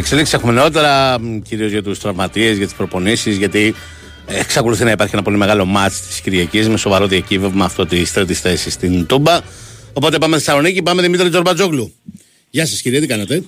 εξελίξεις 0.00 0.34
έχουμε 0.34 0.52
νεότερα, 0.52 1.18
κυρίως 1.48 1.70
για 1.70 1.82
τους 1.82 1.98
τραυματίες, 1.98 2.56
για 2.56 2.66
τις 2.66 2.74
προπονήσεις, 2.74 3.36
γιατί 3.36 3.74
εξακολουθεί 4.26 4.84
να 4.84 4.90
υπάρχει 4.90 5.14
ένα 5.14 5.22
πολύ 5.22 5.36
μεγάλο 5.36 5.64
μάτς 5.64 6.00
της 6.00 6.20
Κυριακής 6.20 6.68
με 6.68 6.76
σοβαρό 6.76 7.06
διακύβευμα 7.06 7.64
αυτό 7.64 7.86
της 7.86 8.12
τρίτης 8.12 8.40
θέσης 8.40 8.72
στην 8.72 9.06
Τούμπα. 9.06 9.40
Οπότε 9.92 10.18
πάμε 10.18 10.36
στη 10.36 10.44
Θεσσαλονίκη, 10.44 10.82
πάμε 10.82 11.02
Δημήτρη 11.02 11.28
Τζορμπατζόγλου. 11.28 11.92
Γεια 12.50 12.66
σας 12.66 12.80
κύριε, 12.80 13.00
τι 13.00 13.06
κάνετε; 13.06 13.42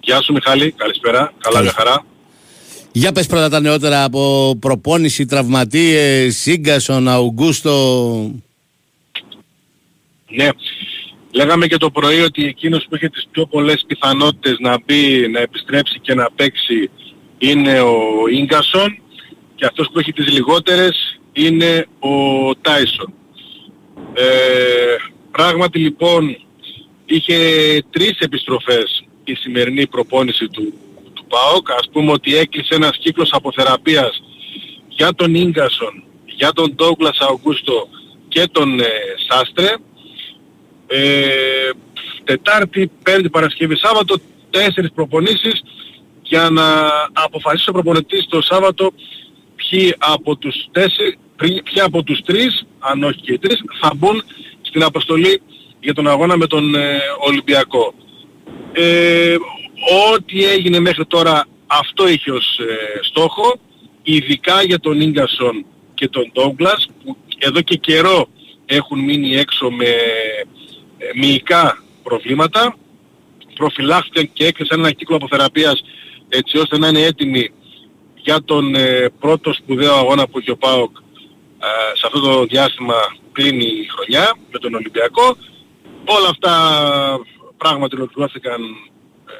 Γεια 0.00 0.22
σου 0.22 0.32
Μιχάλη, 0.32 0.72
καλησπέρα. 0.72 1.32
Καλά, 1.40 1.62
μια 1.62 1.72
χαρά. 1.72 2.04
Για 2.92 3.12
πες 3.12 3.26
πρώτα 3.26 3.48
τα 3.48 3.60
νεότερα 3.60 4.04
από 4.04 4.56
προπόνηση, 4.60 5.26
τραυματίες, 5.26 6.36
Σίγκασον, 6.36 7.08
Αουγκούστο. 7.08 8.30
Ναι, 10.28 10.48
λέγαμε 11.30 11.66
και 11.66 11.76
το 11.76 11.90
πρωί 11.90 12.20
ότι 12.20 12.44
εκείνος 12.46 12.86
που 12.88 12.96
είχε 12.96 13.08
τις 13.08 13.26
πιο 13.30 13.46
πολλές 13.46 13.84
πιθανότητες 13.86 14.56
να 14.58 14.78
μπει, 14.84 15.28
να 15.28 15.40
επιστρέψει 15.40 15.98
και 16.00 16.14
να 16.14 16.30
παίξει 16.30 16.90
είναι 17.38 17.80
ο 17.80 17.96
Ίγκασον 18.30 18.98
και 19.54 19.66
αυτός 19.66 19.90
που 19.92 19.98
έχει 19.98 20.12
τις 20.12 20.32
λιγότερες 20.32 21.20
είναι 21.32 21.86
ο 21.98 22.10
Τάισον. 22.60 23.12
Ε, 24.12 24.96
πράγματι 25.30 25.78
λοιπόν 25.78 26.36
είχε 27.06 27.36
τρεις 27.90 28.18
επιστροφές 28.18 29.04
η 29.24 29.34
σημερινή 29.34 29.86
προπόνηση 29.86 30.48
του, 30.48 30.72
του 31.14 31.24
ΠΑΟΚ. 31.28 31.70
Ας 31.70 31.88
πούμε 31.92 32.12
ότι 32.12 32.36
έκλεισε 32.36 32.74
ένας 32.74 32.96
κύκλος 32.98 33.32
αποθεραπείας 33.32 34.22
για 34.88 35.14
τον 35.14 35.34
Ίγκασον, 35.34 36.02
για 36.24 36.52
τον 36.52 36.74
Ντόγκλας 36.74 37.18
Αουγκούστο 37.18 37.88
και 38.28 38.48
τον 38.52 38.80
ε, 38.80 38.84
Σάστρε. 39.28 39.74
Ε, 40.92 41.70
τετάρτη, 42.24 42.90
Πέμπτη, 43.02 43.30
Παρασκευή, 43.30 43.76
Σάββατο, 43.76 44.16
τέσσερις 44.50 44.92
προπονήσεις 44.94 45.62
για 46.22 46.50
να 46.50 46.64
αποφασίσει 47.12 47.68
ο 47.68 47.72
προπονητής 47.72 48.26
το 48.28 48.42
Σάββατο 48.42 48.92
ποιοι 49.56 49.94
από 49.98 50.36
τους 50.36 50.68
τέσσερις, 50.72 51.14
ποιοι 51.36 51.80
από 51.80 52.02
τους 52.02 52.20
τρεις, 52.24 52.66
αν 52.78 53.02
όχι 53.02 53.20
και 53.20 53.32
οι 53.32 53.38
τρεις, 53.38 53.62
θα 53.80 53.92
μπουν 53.96 54.22
στην 54.60 54.82
αποστολή 54.82 55.42
για 55.80 55.94
τον 55.94 56.08
αγώνα 56.08 56.36
με 56.36 56.46
τον 56.46 56.74
ε, 56.74 56.98
Ολυμπιακό. 57.26 57.94
Ε, 58.72 59.36
ό,τι 60.14 60.44
έγινε 60.44 60.78
μέχρι 60.78 61.06
τώρα 61.06 61.46
αυτό 61.66 62.08
είχε 62.08 62.30
ως 62.30 62.58
ε, 62.58 63.00
στόχο, 63.02 63.60
ειδικά 64.02 64.62
για 64.62 64.80
τον 64.80 65.00
Ίγκασον 65.00 65.66
και 65.94 66.08
τον 66.08 66.30
Ντόγκλας 66.32 66.88
που 67.04 67.16
εδώ 67.38 67.60
και 67.60 67.76
καιρό 67.76 68.28
έχουν 68.66 68.98
μείνει 68.98 69.36
έξω 69.36 69.70
με 69.70 69.84
ε, 69.84 70.44
μυϊκά 71.14 71.82
προβλήματα, 72.02 72.76
προφυλάχθηκαν 73.54 74.30
και 74.32 74.46
έκλεισαν 74.46 74.78
ένα 74.78 74.92
κύκλο 74.92 75.16
αποθεραπείας 75.16 75.82
έτσι 76.28 76.58
ώστε 76.58 76.78
να 76.78 76.88
είναι 76.88 77.02
έτοιμοι 77.02 77.50
για 78.14 78.42
τον 78.44 78.74
ε, 78.74 79.08
πρώτο 79.20 79.52
σπουδαίο 79.52 79.94
αγώνα 79.94 80.28
που 80.28 80.38
έχει 80.38 80.50
ο 80.50 80.56
ΠΑΟΚ 80.56 80.96
ε, 81.60 81.96
σε 81.96 82.06
αυτό 82.06 82.20
το 82.20 82.44
διάστημα 82.44 82.94
κλείνει 83.32 83.64
η 83.64 83.88
χρονιά 83.94 84.36
με 84.52 84.58
τον 84.58 84.74
Ολυμπιακό. 84.74 85.36
Όλα 86.04 86.28
αυτά 86.28 86.54
πράγματι 87.56 87.96
ολοκληρώθηκαν 87.96 88.62
ε, 88.62 89.32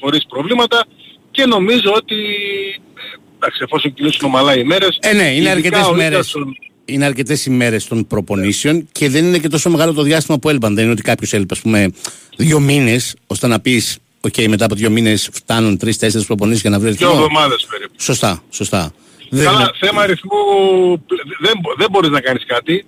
χωρίς 0.00 0.26
προβλήματα 0.28 0.84
και 1.30 1.44
νομίζω 1.46 1.92
ότι 1.94 2.16
ε, 2.94 3.16
εντάξει, 3.36 3.60
εφόσον 3.64 3.94
κινήσουν 3.94 4.28
ομαλά 4.28 4.56
οι 4.56 4.64
μέρες 4.64 4.98
ε, 5.00 5.12
ναι, 5.12 5.34
είναι 5.34 5.48
αρκετές 5.48 5.88
ημέρες. 5.88 6.36
Είναι 6.92 7.04
αρκετές 7.04 7.46
ημέρες 7.46 7.76
των 7.88 8.06
προπονήσεων 8.06 8.88
και 8.92 9.08
δεν 9.08 9.24
είναι 9.24 9.38
και 9.38 9.48
τόσο 9.48 9.70
μεγάλο 9.70 9.92
το 9.92 10.02
διάστημα 10.02 10.38
που 10.38 10.48
έλειπαν. 10.48 10.74
Δεν 10.74 10.84
είναι 10.84 10.92
ότι 10.92 11.02
κάποιος 11.02 11.32
έλειπε, 11.32 11.54
ας 11.54 11.60
πούμε, 11.60 11.92
δύο 12.36 12.60
μήνες 12.60 13.16
ώστε 13.26 13.46
να 13.46 13.60
πεις 13.60 13.96
OK, 14.24 14.32
okay, 14.36 14.48
μετά 14.48 14.64
από 14.64 14.74
δύο 14.74 14.90
μήνες 14.90 15.30
φτάνουν 15.32 15.78
τρεις-τέσσερις 15.78 16.24
προπονήσεις 16.24 16.60
για 16.60 16.70
να 16.70 16.78
βρει 16.78 16.90
Δύο 16.90 17.10
εβδομάδες 17.10 17.66
περίπου. 17.70 17.92
Σωστά, 17.96 18.42
σωστά. 18.50 18.92
Καλά, 19.30 19.58
δεν... 19.58 19.70
θέμα 19.80 20.02
αριθμού 20.02 20.32
δεν, 21.40 21.52
δεν 21.76 21.86
μπορείς 21.90 22.10
να 22.10 22.20
κάνεις 22.20 22.44
κάτι. 22.46 22.84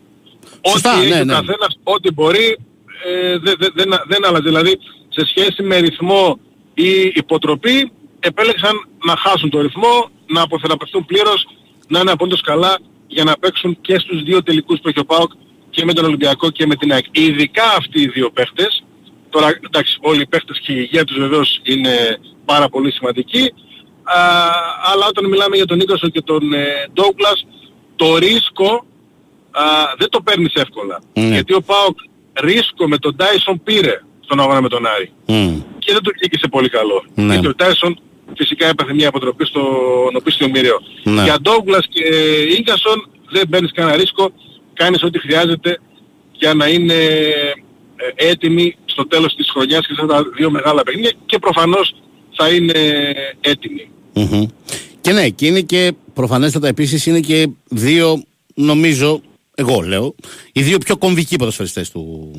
Σωστά, 0.69 0.99
ό,τι 0.99 1.09
ναι, 1.09 1.15
έχει 1.15 1.25
ναι. 1.25 1.33
ο 1.33 1.37
καθένας, 1.37 1.79
ό,τι 1.83 2.13
μπορεί, 2.13 2.59
ε, 3.05 3.39
δεν, 3.39 3.55
δεν, 3.59 3.73
δεν, 3.75 3.89
δεν 4.07 4.27
άλλαζε. 4.27 4.43
Δηλαδή, 4.43 4.79
σε 5.09 5.27
σχέση 5.27 5.63
με 5.63 5.77
ρυθμό 5.79 6.39
ή 6.75 6.91
υποτροπή, 7.15 7.93
επέλεξαν 8.21 8.73
να 9.05 9.17
χάσουν 9.17 9.51
το 9.51 9.61
ρυθμό, 9.61 10.11
να 10.27 10.43
αποθεραπευτούν 10.43 11.05
πλήρως, 11.05 11.49
να 11.89 12.01
είναι 12.01 12.11
απόλυτος 12.11 12.41
καλά 12.41 12.79
για 13.07 13.25
να 13.25 13.39
παίξουν 13.39 13.79
και 13.81 13.99
στους 13.99 14.23
δύο 14.23 14.43
τελικούς 14.43 14.81
που 14.81 14.89
έχει 14.89 14.99
ο 14.99 15.05
ΠΑΟΚ 15.05 15.33
και 15.71 15.85
με 15.85 15.93
τον 15.93 16.05
Ολυμπιακό 16.05 16.51
και 16.51 16.67
με 16.67 16.77
την 16.77 16.93
ΑΕΚ. 16.93 17.05
Ειδικά 17.11 17.65
αυτοί 17.79 18.01
οι 18.01 18.09
δύο 18.09 18.31
παίχτες, 18.31 18.85
τώρα 19.31 19.59
εντάξει 19.67 19.99
όλοι 20.01 20.21
οι 20.21 20.27
παίχτες 20.27 20.61
και 20.61 20.73
η 20.73 20.77
υγεία 20.79 21.05
τους 21.05 21.19
βεβαίως 21.19 21.61
είναι 21.63 22.19
πάρα 22.45 22.69
πολύ 22.69 22.93
σημαντική, 22.93 23.53
α, 24.03 24.21
αλλά 24.93 25.07
όταν 25.09 25.29
μιλάμε 25.29 25.57
για 25.57 25.67
τον 25.67 25.77
Νίκοσο 25.77 26.09
και 26.09 26.21
τον 26.21 26.53
ε, 26.53 26.65
Ντόγκλας, 26.93 27.47
το 27.97 28.17
ρίσκο 28.17 28.85
α, 29.51 29.63
δεν 29.99 30.09
το 30.09 30.21
παίρνεις 30.21 30.55
εύκολα. 30.55 31.01
Ναι. 31.13 31.27
Γιατί 31.27 31.55
ο 31.55 31.63
ΠΑΟΚ 31.63 31.99
ρίσκο 32.41 32.89
με 32.89 32.99
τον 32.99 33.17
Τάισον 33.17 33.63
πήρε 33.63 34.01
στον 34.21 34.41
αγώνα 34.41 34.61
με 34.61 34.69
τον 34.69 34.87
Άρη. 34.87 35.13
Μμ. 35.27 35.61
Και 35.79 35.93
δεν 35.93 36.03
το 36.03 36.11
βγήκε 36.15 36.49
πολύ 36.49 36.69
καλό. 36.69 37.05
Ναι. 37.15 37.33
Γιατί 37.33 37.47
ο 37.47 37.55
Τάισον 37.55 37.99
φυσικά 38.37 38.67
έπαθε 38.67 38.95
μια 38.95 39.09
αποτροπή 39.09 39.47
στον 39.47 40.17
οπίστιο 40.17 40.49
μοιραίο. 40.49 40.81
Ναι. 41.03 41.23
Για 41.23 41.41
Ντόγκλας 41.41 41.87
και 41.89 42.03
Ίγκασον 42.59 43.09
δεν 43.31 43.49
παίρνεις 43.49 43.73
κανένα 43.73 43.97
ρίσκο, 43.97 44.33
κάνεις 44.73 45.03
ό,τι 45.03 45.19
χρειάζεται 45.19 45.81
για 46.33 46.55
να 46.55 46.69
είναι 46.69 46.95
ε, 47.97 48.29
έτοιμοι 48.31 48.77
στο 48.85 49.07
τέλος 49.07 49.35
της 49.35 49.51
χρονιάς 49.51 49.87
και 49.87 49.95
σε 49.95 50.01
αυτά 50.03 50.15
τα 50.15 50.31
δύο 50.37 50.51
μεγάλα 50.51 50.83
παιχνίδια 50.83 51.13
και 51.27 51.39
προφανώς 51.39 51.95
θα 52.37 52.49
είναι 52.49 53.13
έτοιμοι. 53.41 53.89
Μμμ. 54.13 54.47
Και 55.01 55.13
ναι, 55.13 55.29
και 55.29 55.47
είναι 55.47 55.61
και 55.61 55.93
προφανέστατα 56.15 56.69
επίσης 56.69 57.07
είναι 57.07 57.21
και 57.21 57.49
δύο, 57.69 58.23
νομίζω, 58.55 59.21
εγώ 59.55 59.81
λέω, 59.81 60.15
οι 60.53 60.63
δύο 60.63 60.79
πιο 60.79 60.97
κομβικοί 60.97 61.37
ποδοσφαιριστές 61.37 61.91
του, 61.91 62.31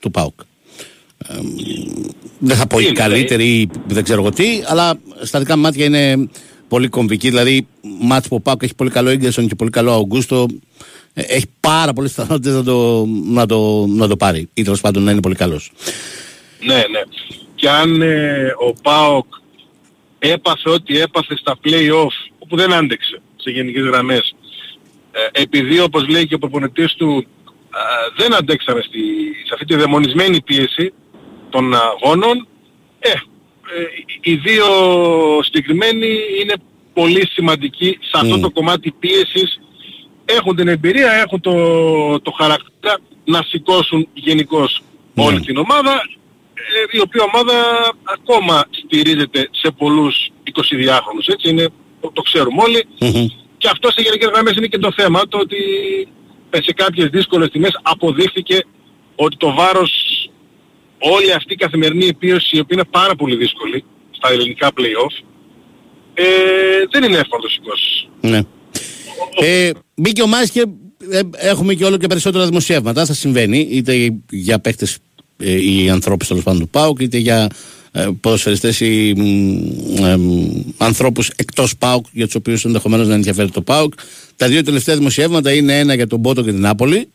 του 0.00 0.10
ΠΑΟΚ. 0.10 0.40
Ε, 1.18 1.34
δεν 2.38 2.56
θα 2.56 2.66
πω 2.66 2.78
οι 2.78 2.84
Είναι, 2.86 2.92
καλύτεροι 2.92 3.44
ή 3.44 3.68
δεν 3.86 4.04
ξέρω 4.04 4.20
εγώ 4.20 4.30
τι, 4.30 4.62
αλλά 4.66 4.98
στα 5.22 5.38
δικά 5.38 5.56
μου 5.56 5.62
μάτια 5.62 5.84
είναι 5.84 6.28
πολύ 6.68 6.88
κομβικοί. 6.88 7.28
Δηλαδή, 7.28 7.66
μάτς 8.00 8.28
που 8.28 8.36
ο 8.36 8.40
ΠΑΟΚ 8.40 8.62
έχει 8.62 8.74
πολύ 8.74 8.90
καλό 8.90 9.10
Ίγκερσον 9.10 9.48
και 9.48 9.54
πολύ 9.54 9.70
καλό 9.70 9.92
Αουγκούστο, 9.92 10.46
ε, 11.14 11.22
έχει 11.22 11.46
πάρα 11.60 11.92
πολλές 11.92 12.12
πιθανότητες 12.12 12.54
να 12.54 12.64
το, 12.64 13.06
να, 13.06 13.46
το, 13.46 13.86
να 13.86 14.08
το 14.08 14.16
πάρει 14.16 14.48
ή 14.54 14.62
τέλος 14.62 14.80
πάντων 14.80 15.02
να 15.02 15.10
είναι 15.10 15.20
πολύ 15.20 15.34
καλός. 15.34 15.72
Ναι, 16.64 16.74
ναι. 16.74 17.00
Και 17.54 17.68
αν 17.68 18.02
ε, 18.02 18.54
ο 18.68 18.72
ΠΑΟΚ 18.82 19.26
έπαθε 20.18 20.70
ό,τι 20.70 20.98
έπαθε 20.98 21.36
στα 21.36 21.58
play-off, 21.64 22.32
όπου 22.38 22.56
δεν 22.56 22.72
άντεξε 22.72 23.20
σε 23.36 23.50
γενικές 23.50 23.84
γραμμές, 23.84 24.34
ε, 25.12 25.40
επειδή 25.42 25.80
όπως 25.80 26.08
λέει 26.08 26.26
και 26.26 26.34
ο 26.34 26.38
προπονητής 26.38 26.94
του 26.94 27.26
ε, 27.76 28.22
δεν 28.22 28.34
αντέξαμε 28.34 28.80
στη, 28.80 28.98
σε 29.46 29.50
αυτή 29.52 29.64
τη 29.64 29.74
δαιμονισμένη 29.74 30.42
πίεση 30.42 30.92
των 31.56 31.74
αγώνων, 31.74 32.46
ε, 32.98 33.10
ε, 33.10 33.16
οι 34.20 34.34
δύο 34.34 34.66
συγκεκριμένοι 35.42 36.08
είναι 36.40 36.54
πολύ 36.92 37.28
σημαντικοί 37.32 37.98
σε 38.00 38.10
αυτό 38.14 38.36
Μμ. 38.36 38.40
το 38.40 38.50
κομμάτι 38.50 38.94
πίεσης 38.98 39.60
έχουν 40.24 40.56
την 40.56 40.68
εμπειρία, 40.68 41.12
έχουν 41.12 41.40
το, 41.40 41.54
το 42.20 42.30
χαρακτήρα 42.30 42.98
να 43.24 43.42
σηκώσουν 43.42 44.08
γενικώς 44.14 44.82
Ναι. 45.14 45.24
όλη 45.24 45.40
την 45.40 45.56
ομάδα, 45.56 45.92
ε, 46.54 46.96
η 46.96 47.00
οποία 47.00 47.22
ομάδα 47.32 47.54
ακόμα 48.02 48.64
στηρίζεται 48.70 49.48
σε 49.50 49.70
πολλούς 49.70 50.30
22χρονους, 50.44 51.26
έτσι 51.26 51.48
είναι, 51.48 51.68
το, 52.00 52.10
το 52.12 52.22
ξέρουμε 52.22 52.62
όλοι. 52.62 52.86
Μμμ. 53.00 53.26
Και 53.58 53.68
αυτό 53.72 53.90
σε 53.90 54.02
γενικές 54.02 54.28
γραμμές 54.28 54.56
είναι 54.56 54.66
και 54.66 54.78
το 54.78 54.92
θέμα, 54.96 55.28
το 55.28 55.38
ότι 55.38 55.56
ε, 56.50 56.62
σε 56.62 56.72
κάποιες 56.72 57.08
δύσκολες 57.08 57.48
τιμές 57.50 57.78
αποδείχθηκε 57.82 58.64
ότι 59.16 59.36
το 59.36 59.54
βάρος 59.54 60.05
όλη 60.98 61.32
αυτή 61.32 61.52
η 61.52 61.56
καθημερινή 61.56 62.14
πίεση, 62.14 62.56
η 62.56 62.60
οποία 62.60 62.76
είναι 62.76 62.88
πάρα 62.90 63.14
πολύ 63.14 63.36
δύσκολη 63.36 63.84
στα 64.10 64.28
ελληνικά 64.32 64.70
play-off, 64.76 65.24
ε, 66.14 66.24
δεν 66.90 67.02
είναι 67.02 67.18
εύκολο 67.18 67.42
να 67.42 67.48
το 67.48 67.48
σηκώσεις. 67.48 68.08
Ναι. 68.20 68.40
Ε, 69.40 69.70
μπήκε 69.94 70.22
ο 70.22 70.26
Μάης 70.26 70.50
και 70.50 70.64
ε, 71.10 71.20
έχουμε 71.32 71.74
και 71.74 71.84
όλο 71.84 71.96
και 71.96 72.06
περισσότερα 72.06 72.46
δημοσιεύματα. 72.46 73.04
Θα 73.06 73.12
συμβαίνει 73.12 73.58
είτε 73.70 74.16
για 74.30 74.58
παίχτες 74.58 74.98
ε, 75.38 75.70
ή 75.72 75.90
ανθρώπους 75.90 76.28
τέλος 76.28 76.42
πάντων 76.42 76.60
του 76.60 76.68
ΠΑΟΚ, 76.68 77.00
είτε 77.00 77.18
για 77.18 77.48
ε, 77.92 78.08
ποδοσφαιριστές 78.20 78.80
ή 78.80 79.12
μ, 79.16 80.04
ε, 80.04 80.16
μ, 80.16 80.50
ανθρώπους 80.76 81.28
εκτός 81.36 81.76
ΠΑΟΚ 81.76 82.06
για 82.12 82.24
τους 82.24 82.34
οποίους 82.34 82.64
ενδεχομένως 82.64 83.06
να 83.08 83.14
ενδιαφέρει 83.14 83.50
το 83.50 83.62
ΠΑΟΚ. 83.62 83.92
Τα 84.36 84.48
δύο 84.48 84.62
τελευταία 84.62 84.96
δημοσιεύματα 84.96 85.52
είναι 85.52 85.78
ένα 85.78 85.94
για 85.94 86.06
τον 86.06 86.22
Πότο 86.22 86.42
και 86.42 86.50
την 86.50 86.60
Νάπολη 86.60 87.08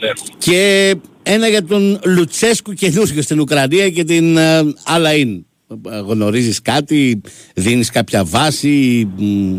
Ναι. 0.00 0.10
και 0.38 0.94
ένα 1.28 1.48
για 1.48 1.64
τον 1.64 2.00
Λουτσέσκου 2.04 2.72
καινούργιο 2.72 3.22
στην 3.22 3.40
Ουκρανία 3.40 3.90
και 3.90 4.04
την 4.04 4.36
ε, 4.36 4.60
Αλαΐν. 4.94 5.44
Ε, 5.90 5.98
Γνωρίζεις 5.98 6.62
κάτι, 6.62 7.20
δίνεις 7.54 7.90
κάποια 7.90 8.24
βάση, 8.24 9.08
μ, 9.16 9.56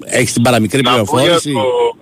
έχεις 0.00 0.32
την 0.32 0.42
παραμικρή 0.42 0.82
Να 0.82 0.90
πω 0.90 0.96
για 0.96 1.04
πληροφόρηση; 1.04 1.52
το, 1.52 1.96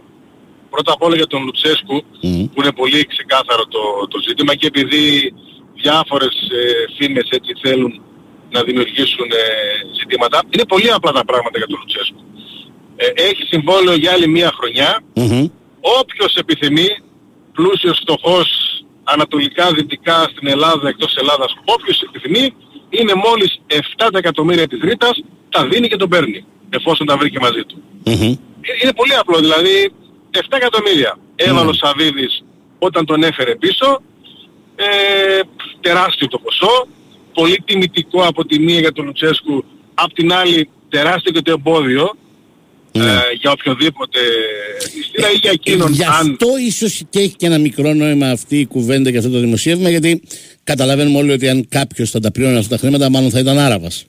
πρώτα 0.71 0.93
απ' 0.93 1.03
όλα 1.03 1.17
για 1.17 1.27
τον 1.27 1.43
Λουτσέσκου 1.45 1.95
Μμ. 2.23 2.45
που 2.53 2.61
είναι 2.63 2.73
πολύ 2.73 3.07
ξεκάθαρο 3.07 3.67
το, 3.67 3.81
το 4.09 4.19
ζήτημα 4.29 4.55
και 4.55 4.67
επειδή 4.67 5.33
διάφορες 5.83 6.35
ε, 6.61 6.93
φήμες 6.97 7.29
έτσι 7.31 7.53
θέλουν 7.63 8.01
να 8.51 8.63
δημιουργήσουν 8.63 9.29
ε, 9.31 9.45
ζητήματα. 9.99 10.43
Είναι 10.51 10.65
πολύ 10.65 10.91
απλά 10.93 11.13
τα 11.13 11.25
πράγματα 11.25 11.59
για 11.59 11.67
τον 11.67 11.79
Λουτσέσκου. 11.81 12.23
Ε, 12.97 13.07
έχει 13.29 13.43
συμβόλαιο 13.43 13.97
για 13.97 14.13
άλλη 14.13 14.29
μία 14.29 14.51
χρονιά. 14.59 14.91
Όποιος 16.01 16.35
επιθυμεί, 16.35 16.89
πλούσιος, 17.59 17.99
φτωχός, 18.03 18.49
ανατολικά, 19.05 19.65
δυτικά, 19.77 20.19
στην 20.33 20.47
Ελλάδα, 20.55 20.89
εκτός 20.89 21.17
Ελλάδας, 21.17 21.51
όποιος 21.75 22.03
επιθυμεί, 22.07 22.55
είναι 22.91 23.15
μόλις 23.15 23.61
7 23.67 24.19
εκατομμύρια 24.19 24.67
της 24.69 24.81
Ρήτας, 24.81 25.15
τα 25.49 25.67
δίνει 25.67 25.89
και 25.89 25.97
τον 25.97 26.09
παίρνει, 26.09 26.45
εφόσον 26.71 27.07
τα 27.07 27.17
βρει 27.17 27.31
και 27.31 27.39
μαζί 27.41 27.63
του. 27.69 27.83
Είναι 28.83 28.93
πολύ 29.01 29.15
απλό, 29.15 29.39
δηλαδή 29.39 29.93
7 30.31 30.57
εκατομμύρια. 30.61 31.19
Έβαλε 31.37 31.69
ο 31.69 31.73
Σαββίδης 31.73 32.45
όταν 32.79 33.05
τον 33.07 33.23
έφερε 33.23 33.57
πίσω, 33.57 34.03
ε, 34.77 35.41
τεράστιο 35.81 36.29
το 36.29 36.39
ποσό, 36.39 36.87
πολύ 37.33 37.63
τιμητικό 37.65 38.23
από 38.23 38.45
τη 38.45 38.59
μία 38.59 38.81
για 38.81 38.93
τον 38.93 39.05
Λουτσέσκου, 39.05 39.65
απ' 39.95 40.13
την 40.13 40.33
άλλη 40.33 40.69
τεράστιο 40.89 41.33
και 41.33 41.43
το 41.43 41.51
εμπόδιο, 41.51 42.17
ε, 42.93 43.01
για 43.41 43.51
οποιοδήποτε 43.51 44.19
μυστήρα 44.97 45.31
ή 45.31 45.35
για 45.35 45.51
εκείνον. 45.51 45.93
Γι' 45.93 46.05
αυτό 46.05 46.49
αν... 46.49 46.67
ίσως 46.67 47.03
και 47.11 47.19
έχει 47.19 47.35
και 47.37 47.47
ένα 47.47 47.59
μικρό 47.59 47.95
νόημα 47.95 48.31
αυτή 48.31 48.59
η 48.59 48.67
κουβέντα 48.67 49.11
και 49.11 49.19
αυτό 49.19 49.31
το 49.31 49.39
δημοσίευμα, 49.39 49.91
γιατί 49.91 50.23
καταλαβαίνουμε 50.65 51.19
όλοι 51.19 51.33
ότι 51.33 51.49
αν 51.49 51.69
κάποιος 51.69 52.11
θα 52.11 52.21
τα 52.21 52.31
πλήρωνε 52.31 52.59
αυτά 52.59 52.75
τα 52.75 52.81
χρήματα, 52.81 53.11
μάλλον 53.11 53.31
θα 53.31 53.39
ήταν 53.39 53.59
Άραβας. 53.59 54.07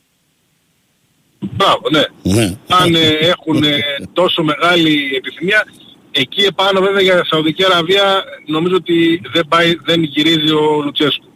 Μπράβο, 1.40 1.82
ναι. 1.90 2.32
ναι. 2.34 2.56
Αν 2.68 2.94
ε, 2.94 3.08
έχουν 3.08 3.62
ε, 3.62 3.78
τόσο 4.12 4.42
μεγάλη 4.42 5.10
επιθυμία, 5.16 5.66
εκεί 6.10 6.42
επάνω 6.42 6.80
βέβαια 6.80 7.00
για 7.00 7.24
Σαουδική 7.24 7.64
Αραβία 7.64 8.24
νομίζω 8.46 8.74
ότι 8.76 9.20
δεν, 9.32 9.46
πάει, 9.48 9.76
δεν 9.84 10.02
γυρίζει 10.02 10.52
ο 10.52 10.82
λουτσεσκου 10.84 11.30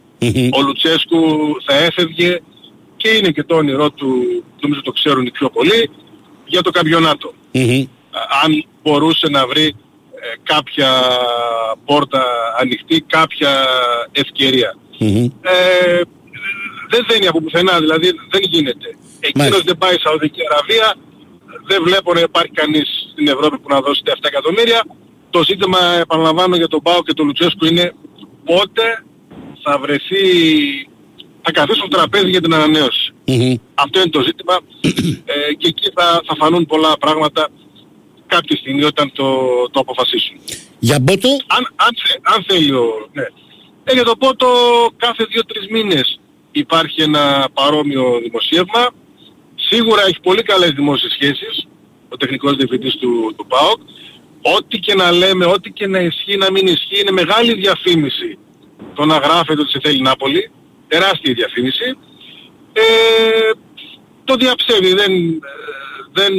Ο 0.51 0.61
Λουτσέσκου 0.61 1.21
θα 1.65 1.75
έφευγε 1.75 2.39
και 2.97 3.09
είναι 3.09 3.31
και 3.31 3.43
το 3.43 3.55
όνειρό 3.55 3.89
του, 3.89 4.43
νομίζω 4.61 4.81
το 4.81 4.91
ξέρουν 4.91 5.25
οι 5.25 5.31
πιο 5.31 5.49
πολλοί, 5.49 5.89
για 6.45 6.61
το 6.61 6.71
καμπιονατο 6.71 7.33
Αν 8.43 8.65
μπορούσε 8.83 9.27
να 9.29 9.47
βρει 9.47 9.65
ε, 9.65 9.73
κάποια 10.43 10.89
πόρτα 11.85 12.23
ανοιχτή, 12.59 13.01
κάποια 13.01 13.65
Ε, 15.41 16.01
δεν 16.89 17.05
δένει 17.07 17.27
από 17.27 17.41
πουθενά, 17.41 17.79
δηλαδή 17.79 18.07
δεν 18.29 18.41
γίνεται. 18.43 18.97
Εκείνος 19.19 19.63
δεν 19.63 19.77
πάει 19.77 19.95
Σαουδική 19.99 20.41
Αραβία, 20.51 20.95
δεν 21.67 21.83
βλέπω 21.83 22.13
να 22.13 22.19
υπάρχει 22.19 22.51
κανείς 22.51 22.87
στην 23.11 23.27
Ευρώπη 23.27 23.57
που 23.59 23.69
να 23.69 23.81
δώσει 23.81 24.01
7 24.05 24.11
εκατομμύρια. 24.21 24.85
Το 25.29 25.43
ζήτημα, 25.43 25.79
επαναλαμβάνω, 25.99 26.55
για 26.55 26.67
τον 26.67 26.81
Πάο 26.81 27.03
και 27.03 27.13
τον 27.13 27.25
Λουτσέσκου 27.25 27.65
είναι 27.65 27.93
πότε 28.45 29.03
θα 29.63 29.77
βρεθεί, 29.77 30.23
θα 31.45 31.51
καθίσουν 31.51 31.89
τραπέζι 31.89 32.29
για 32.29 32.41
την 32.41 32.53
ανανεωση 32.53 33.13
Αυτό 33.73 33.99
είναι 33.99 34.09
το 34.09 34.21
ζήτημα 34.21 34.55
ε, 35.33 35.53
και 35.53 35.67
εκεί 35.67 35.91
θα, 35.95 36.21
θα 36.25 36.35
φανούν 36.37 36.65
πολλά 36.65 36.97
πράγματα 36.97 37.49
κάποια 38.27 38.55
στιγμή 38.57 38.83
όταν 38.83 39.11
το, 39.13 39.27
το 39.71 39.79
αποφασίσουν. 39.79 40.37
Για 40.79 40.99
Πότο; 41.03 41.29
Αν, 41.29 41.63
αν, 41.75 41.91
αν 42.21 42.43
θέλει 42.47 42.71
ο... 42.71 43.09
Ναι. 43.13 43.27
Ε, 43.83 43.93
για 43.93 44.03
το 44.03 44.15
Πότο 44.15 44.47
κάθε 44.97 45.27
2-3 45.35 45.41
μήνες 45.71 46.19
υπάρχει 46.51 47.01
ένα 47.01 47.49
παρόμοιο 47.53 48.19
δημοσίευμα. 48.23 48.89
Σίγουρα 49.55 50.01
έχει 50.07 50.19
πολύ 50.21 50.43
καλές 50.43 50.69
δημόσιες 50.69 51.11
σχέσεις 51.11 51.67
ο 52.09 52.17
τεχνικός 52.17 52.55
διευθυντής 52.55 52.95
του, 52.95 53.33
του 53.37 53.45
ΠΑΟΚ. 53.47 53.79
Ό,τι 54.57 54.79
και 54.79 54.93
να 54.93 55.11
λέμε, 55.11 55.45
ό,τι 55.45 55.71
και 55.71 55.87
να 55.87 55.99
ισχύει, 55.99 56.37
να 56.37 56.51
μην 56.51 56.67
ισχύει, 56.67 56.99
είναι 57.01 57.11
μεγάλη 57.11 57.53
διαφήμιση 57.53 58.37
το 58.93 59.05
να 59.05 59.17
γράφεται 59.17 59.61
ότι 59.61 59.69
σε 59.69 59.79
θέλει 59.83 60.01
Νάπολη. 60.01 60.51
Τεράστια 60.87 61.33
διαφήμιση. 61.33 61.97
Ε, 62.73 62.83
το 64.23 64.35
διαψεύει, 64.35 64.93
δεν, 64.93 65.11
δεν 66.13 66.33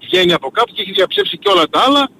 βγαίνει 0.00 0.32
από 0.32 0.50
κάπου 0.50 0.72
και 0.72 0.82
έχει 0.82 0.92
διαψεύσει 0.92 1.38
και 1.38 1.48
όλα 1.48 1.68
τα 1.68 1.80
άλλα. 1.80 2.10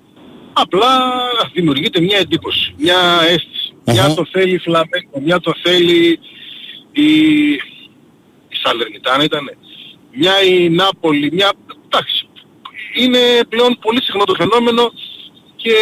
Απλά 0.53 1.13
δημιουργείται 1.53 2.01
μια 2.01 2.19
εντύπωση, 2.19 2.75
μια 2.77 3.21
αίσθηση. 3.23 3.75
Μια 3.85 4.15
το 4.15 4.27
θέλει 4.31 4.59
Φλαμέγκο, 4.59 5.21
μια 5.21 5.41
το 5.41 5.53
θέλει 5.63 6.19
η, 6.93 7.53
η 8.49 8.57
Σαλερνιτάνα 8.63 9.25
ήταν, 9.25 9.57
μια 10.13 10.43
η 10.43 10.69
Νάπολη, 10.69 11.31
μια... 11.33 11.53
Εντάξει, 11.85 12.29
είναι 12.95 13.19
πλέον 13.49 13.79
πολύ 13.81 14.03
συχνό 14.03 14.25
το 14.25 14.35
φαινόμενο 14.35 14.93
και 15.57 15.75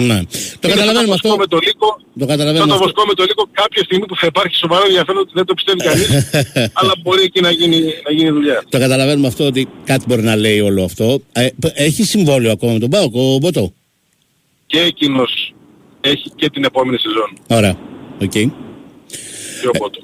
ναι. 0.00 0.20
Το 0.60 0.68
καταλαβαίνουμε 0.68 1.14
αυτό. 1.14 1.36
Με 1.36 1.46
το 1.46 1.58
λύκο, 1.62 2.00
το 2.18 2.26
καταλαβαίνουμε 2.26 2.72
θα 2.72 2.78
το 2.78 2.84
βοσκώ 2.84 3.06
με 3.06 3.14
το 3.14 3.22
λύκο 3.22 3.48
κάποια 3.52 3.82
στιγμή 3.84 4.06
που 4.06 4.16
θα 4.16 4.26
υπάρχει 4.26 4.56
σοβαρό 4.56 4.84
ενδιαφέρον 4.84 5.20
ότι 5.20 5.32
δεν 5.34 5.44
το 5.44 5.54
πιστεύει 5.54 5.80
κανείς, 5.80 6.08
αλλά 6.80 6.92
μπορεί 7.02 7.22
εκεί 7.22 7.40
να 7.40 7.50
γίνει, 7.50 7.78
να 8.04 8.12
γίνει 8.12 8.30
δουλειά. 8.30 8.64
Το 8.68 8.78
καταλαβαίνουμε 8.78 9.26
αυτό 9.26 9.46
ότι 9.46 9.68
κάτι 9.84 10.04
μπορεί 10.08 10.22
να 10.22 10.36
λέει 10.36 10.60
όλο 10.60 10.84
αυτό. 10.84 11.22
Ε, 11.32 11.48
έχει 11.74 12.04
συμβόλαιο 12.04 12.52
ακόμα 12.52 12.72
με 12.72 12.78
τον 12.78 12.90
ΠΑΟΚ, 12.90 13.14
ο 13.14 13.38
Μπότο. 13.38 13.72
Και 14.66 14.80
εκείνος 14.80 15.54
έχει 16.00 16.30
και 16.36 16.50
την 16.50 16.64
επόμενη 16.64 16.98
σεζόν. 16.98 17.38
Ωραία. 17.46 17.76
OK. 18.22 18.30
Okay. 18.34 18.50
Και 19.60 19.66
ο 19.66 19.70
Μπότο. 19.78 20.02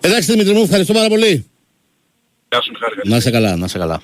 Ε, 0.00 0.06
εντάξει 0.06 0.32
Δημήτρη 0.32 0.54
μου, 0.54 0.62
ευχαριστώ 0.62 0.92
πάρα 0.92 1.08
πολύ. 1.08 1.46
Γεια 2.50 2.62
σου 2.62 2.70
Μιχάλη. 2.70 2.94
Να 3.04 3.16
είσαι 3.16 3.30
καλά, 3.30 3.56
να 3.56 3.64
είσαι 3.64 3.78
καλά. 3.78 4.02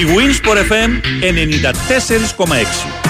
Η 0.00 0.04
Winsport 0.16 0.58
FM 0.72 0.90
94,6 1.20 3.02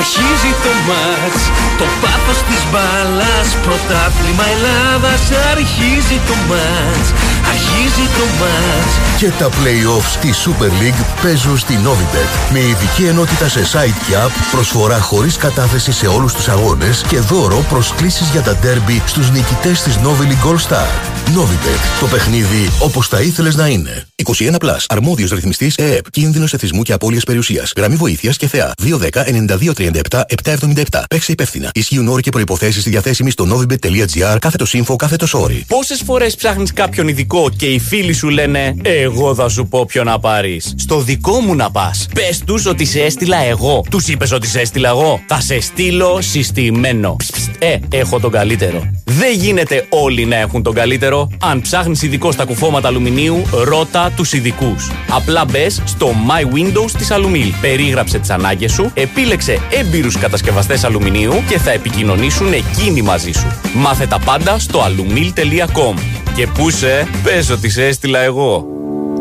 Αρχίζει 0.00 0.52
το 0.64 0.72
μάτς, 0.88 1.42
το 1.78 1.86
πάθος 2.02 2.38
της 2.48 2.62
μπάλας 2.70 3.48
Πρωτάθλημα 3.64 4.44
Ελλάδας. 4.54 5.22
Αρχίζει 5.52 6.18
το 6.28 6.36
μάτς, 6.50 7.08
αρχίζει 7.52 8.06
το 8.18 8.24
μάτς 8.40 8.92
Και 9.18 9.30
τα 9.38 9.48
play-offs 9.48 10.10
στη 10.10 10.28
Super 10.44 10.64
League 10.82 11.22
παίζουν 11.22 11.58
στη 11.58 11.74
Novibet 11.84 12.52
Με 12.52 12.58
ειδική 12.58 13.04
ενότητα 13.04 13.48
σε 13.48 13.60
site 13.60 14.06
και 14.08 14.14
app 14.26 14.30
Προσφορά 14.52 15.00
χωρίς 15.00 15.36
κατάθεση 15.36 15.92
σε 15.92 16.06
όλους 16.06 16.32
τους 16.32 16.48
αγώνες 16.48 17.02
Και 17.08 17.18
δώρο 17.18 17.64
προσκλήσεις 17.68 18.30
για 18.30 18.42
τα 18.42 18.58
derby 18.62 19.00
στους 19.06 19.30
νικητές 19.30 19.82
της 19.82 19.96
Novi 19.96 20.22
League 20.22 20.50
All 20.50 20.68
Star. 20.68 21.18
Novibet, 21.36 22.00
το 22.00 22.06
παιχνίδι 22.06 22.70
όπως 22.80 23.08
θα 23.08 23.20
ήθελες 23.20 23.56
να 23.56 23.66
είναι. 23.66 24.06
21 24.14 24.56
Plus, 24.58 24.84
αρμόδιος 24.88 25.30
ρυθμιστής 25.30 25.74
ΕΕΠ 25.74 26.10
Κίνδυνος 26.10 26.52
εθισμού 26.52 26.82
και 26.82 26.92
απώλειας 26.92 27.24
περιουσίας. 27.24 27.72
Γραμμή 27.76 27.96
βοήθειας 27.96 28.36
και 28.36 28.46
θεά. 28.46 28.72
210 28.76 30.24
777 30.26 31.04
Παίξε 31.08 31.32
υπεύθυνα. 31.32 31.70
Ισχύουν 31.74 32.08
όροι 32.08 32.22
και 32.22 32.30
προποθέσει 32.30 32.80
στη 32.80 32.90
διαθέσιμη 32.90 33.30
στο 33.30 33.46
novibet.gr 33.52 34.36
κάθετο 34.38 34.64
info 34.72 34.96
κάθετο 34.96 35.26
όρι. 35.32 35.64
Πόσες 35.68 36.02
φορές 36.04 36.34
ψάχνεις 36.34 36.72
κάποιον 36.72 37.08
ειδικό 37.08 37.50
και 37.56 37.66
οι 37.66 37.78
φίλοι 37.78 38.12
σου 38.12 38.28
λένε 38.28 38.74
Εγώ 39.08 39.34
θα 39.34 39.48
σου 39.48 39.66
πω 39.66 39.84
ποιο 39.86 40.04
να 40.04 40.18
πάρεις. 40.18 40.74
Στο 40.76 41.00
δικό 41.00 41.40
μου 41.40 41.54
να 41.54 41.70
πας. 41.70 42.08
Πες 42.14 42.42
τους 42.46 42.66
ότι 42.66 42.84
σε 42.84 43.00
έστειλα 43.00 43.36
εγώ. 43.36 43.82
Τους 43.90 44.08
είπες 44.08 44.32
ότι 44.32 44.46
σε 44.46 44.60
έστειλα 44.60 44.88
εγώ. 44.88 45.20
Θα 45.26 45.40
σε 45.40 45.60
στείλω 45.60 46.18
συστημένο. 46.20 47.16
ε, 47.58 47.76
έχω 47.90 48.20
τον 48.20 48.30
καλύτερο. 48.30 48.90
Δεν 49.04 49.34
γίνεται 49.34 49.86
όλοι 49.88 50.24
να 50.24 50.36
έχουν 50.36 50.62
τον 50.62 50.74
καλύτερο. 50.74 51.28
Αν 51.42 51.60
ψάχνεις 51.60 52.02
ειδικό 52.02 52.32
στα 52.32 52.44
κουφώματα 52.44 52.88
αλουμινίου, 52.88 53.42
ρώτα 53.64 54.12
τους 54.16 54.32
ειδικούς. 54.32 54.90
Απλά 55.10 55.44
μπες 55.44 55.82
στο 55.84 56.10
My 56.28 56.42
Windows 56.42 56.90
της 56.98 57.10
Αλουμίλ. 57.10 57.52
Περίγραψε 57.60 58.18
τις 58.18 58.30
ανάγκες 58.30 58.72
σου, 58.72 58.90
επίλεξε 58.94 59.58
έμπειρους 59.70 60.18
κατασκευαστές 60.18 60.84
αλουμινίου 60.84 61.32
και 61.48 61.58
θα 61.58 61.70
επικοινωνήσουν 61.70 62.52
εκείνοι 62.52 63.02
μαζί 63.02 63.32
σου. 63.32 63.46
Μάθε 63.74 64.06
τα 64.06 64.18
πάντα 64.18 64.58
στο 64.58 64.80
alumil.com. 64.80 65.98
Και 66.34 66.46
πού 66.46 66.70
σε, 66.70 67.08
πες 67.22 67.50
ότι 67.50 67.68
σε 67.68 67.86
έστειλα 67.86 68.18
εγώ. 68.18 68.77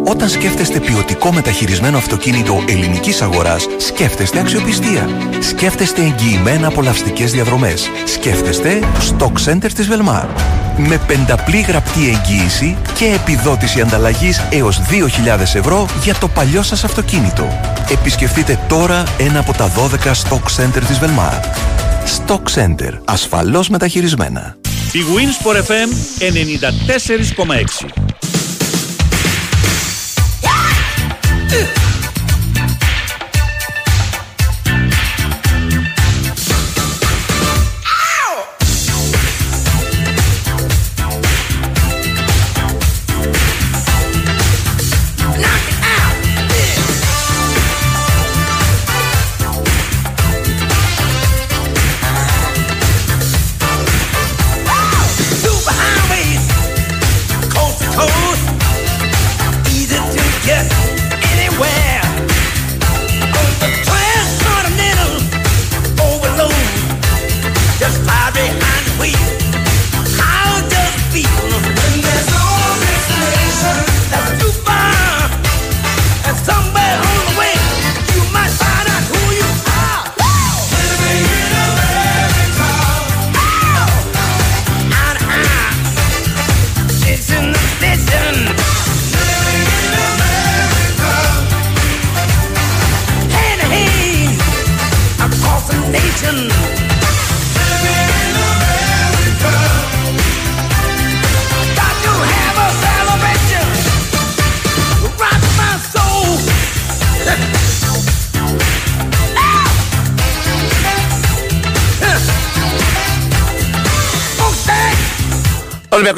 Όταν 0.09 0.29
σκέφτεστε 0.29 0.79
ποιοτικό 0.79 1.31
μεταχειρισμένο 1.31 1.97
αυτοκίνητο 1.97 2.63
ελληνικής 2.67 3.21
αγοράς, 3.21 3.67
σκέφτεστε 3.77 4.39
αξιοπιστία. 4.39 5.09
Σκέφτεστε 5.39 6.01
εγγυημένα 6.01 6.67
απολαυστικές 6.67 7.31
διαδρομές. 7.31 7.89
Σκέφτεστε 8.05 8.79
Stock 9.09 9.33
Center 9.45 9.71
της 9.75 9.87
Velmar. 9.89 10.25
Με 10.77 10.99
πενταπλή 11.07 11.61
γραπτή 11.61 12.09
εγγύηση 12.09 12.77
και 12.97 13.05
επιδότηση 13.05 13.81
ανταλλαγής 13.81 14.47
έως 14.51 14.81
2.000 14.81 15.55
ευρώ 15.55 15.87
για 16.03 16.15
το 16.15 16.27
παλιό 16.27 16.61
σας 16.61 16.83
αυτοκίνητο. 16.83 17.47
Επισκεφτείτε 17.91 18.59
τώρα 18.67 19.03
ένα 19.17 19.39
από 19.39 19.53
τα 19.53 19.71
12 19.71 20.11
Stock 20.11 20.63
Center 20.63 20.83
της 20.87 20.99
Velmar. 20.99 21.43
Stock 22.17 22.43
Center. 22.55 22.91
Ασφαλώς 23.05 23.69
μεταχειρισμένα. 23.69 24.57
Η 24.91 24.99
Wins 25.15 25.47
for 25.47 25.55
FM 25.55 25.89
94,6 27.83 28.16
Uh. 31.49 31.87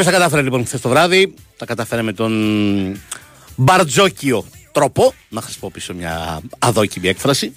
Τα 0.09 0.15
κατάφερε 0.17 0.41
λοιπόν 0.41 0.65
χθες 0.65 0.81
το 0.81 0.89
βράδυ. 0.89 1.33
Τα 1.57 1.65
κατάφερε 1.65 2.01
με 2.01 2.13
τον 2.13 2.33
μπαρτζόκιο 3.55 4.45
τρόπο. 4.71 5.13
Να 5.29 5.41
χρησιμοποιήσω 5.41 5.93
μια 5.93 6.41
αδόκιμη 6.59 7.07
έκφραση. 7.07 7.53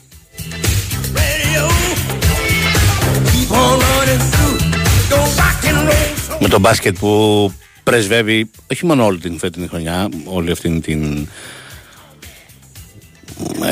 Με 6.40 6.48
τον 6.48 6.60
μπάσκετ 6.60 6.98
που 6.98 7.52
πρεσβεύει 7.82 8.50
όχι 8.72 8.86
μόνο 8.86 9.04
όλη 9.04 9.18
την 9.18 9.38
φετινή 9.38 9.66
χρονιά, 9.66 10.08
όλη 10.24 10.50
αυτή 10.50 10.80
την 10.80 11.28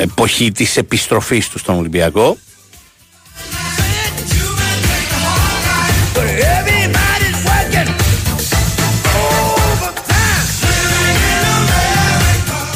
εποχή 0.01 0.51
της 0.51 0.77
επιστροφής 0.77 1.49
του 1.49 1.59
στον 1.59 1.77
Ολυμπιακό. 1.77 2.37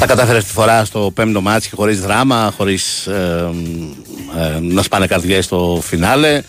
Τα 0.06 0.12
κατάφερε 0.14 0.44
αυτή 0.44 0.49
τη 0.49 0.52
φορά 0.52 0.86
στο 0.86 1.12
πέμπτο 1.14 1.42
ματς 1.42 1.70
και 1.70 1.76
χωρίς 1.76 2.02
δράμα, 2.02 2.54
χωρίς 2.58 3.08
ε, 3.08 3.50
ε, 4.38 4.60
να 4.60 4.82
σπάνε 4.82 5.08
καρδιές 5.08 5.46
στο 5.46 5.80
φινάλε. 5.84 6.42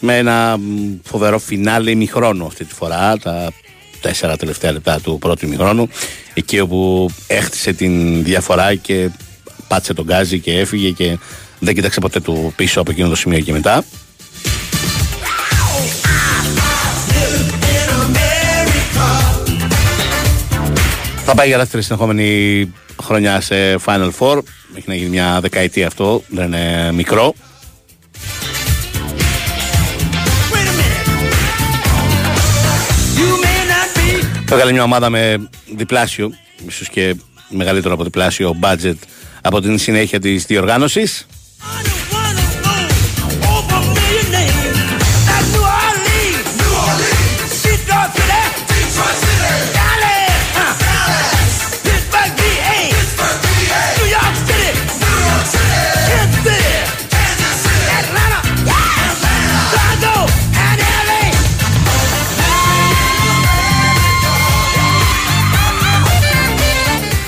Με 0.00 0.16
ένα 0.16 0.58
φοβερό 1.02 1.38
φινάλε 1.38 1.90
ημιχρόνου 1.90 2.46
αυτή 2.46 2.64
τη 2.64 2.74
φορά 2.74 3.16
τα 3.18 3.52
τέσσερα 4.00 4.36
τελευταία 4.36 4.72
λεπτά 4.72 5.00
του 5.00 5.18
πρώτου 5.18 5.46
ημιχρόνου. 5.46 5.88
Εκεί 6.34 6.60
όπου 6.60 7.10
έχτισε 7.26 7.72
την 7.72 8.24
διαφορά 8.24 8.74
και 8.74 9.10
πάτησε 9.68 9.94
το 9.94 10.04
γκάζι 10.04 10.40
και 10.40 10.58
έφυγε 10.58 10.90
και 10.90 11.18
δεν 11.58 11.74
κοίταξε 11.74 12.00
ποτέ 12.00 12.20
του 12.20 12.52
πίσω 12.56 12.80
από 12.80 12.90
εκείνο 12.90 13.08
το 13.08 13.16
σημείο 13.16 13.40
και 13.40 13.52
μετά 13.52 13.84
Θα 21.28 21.34
πάει 21.34 21.48
για 21.48 21.58
δεύτερη 21.58 21.82
συνεχόμενη 21.82 22.72
χρονιά 23.02 23.40
σε 23.40 23.54
Final 23.84 24.10
Four. 24.18 24.38
Έχει 24.76 24.84
να 24.86 24.94
γίνει 24.94 25.08
μια 25.08 25.40
δεκαετία 25.40 25.86
αυτό, 25.86 26.22
δεν 26.28 26.44
είναι 26.44 26.92
μικρό. 26.92 27.34
Έβγαλε 34.50 34.72
μια 34.72 34.82
ομάδα 34.82 35.10
με 35.10 35.48
διπλάσιο, 35.76 36.32
ίσως 36.66 36.88
και 36.88 37.16
μεγαλύτερο 37.48 37.94
από 37.94 38.04
διπλάσιο 38.04 38.56
budget 38.62 38.96
από 39.40 39.60
την 39.60 39.78
συνέχεια 39.78 40.20
της 40.20 40.44
διοργάνωσης. 40.46 41.26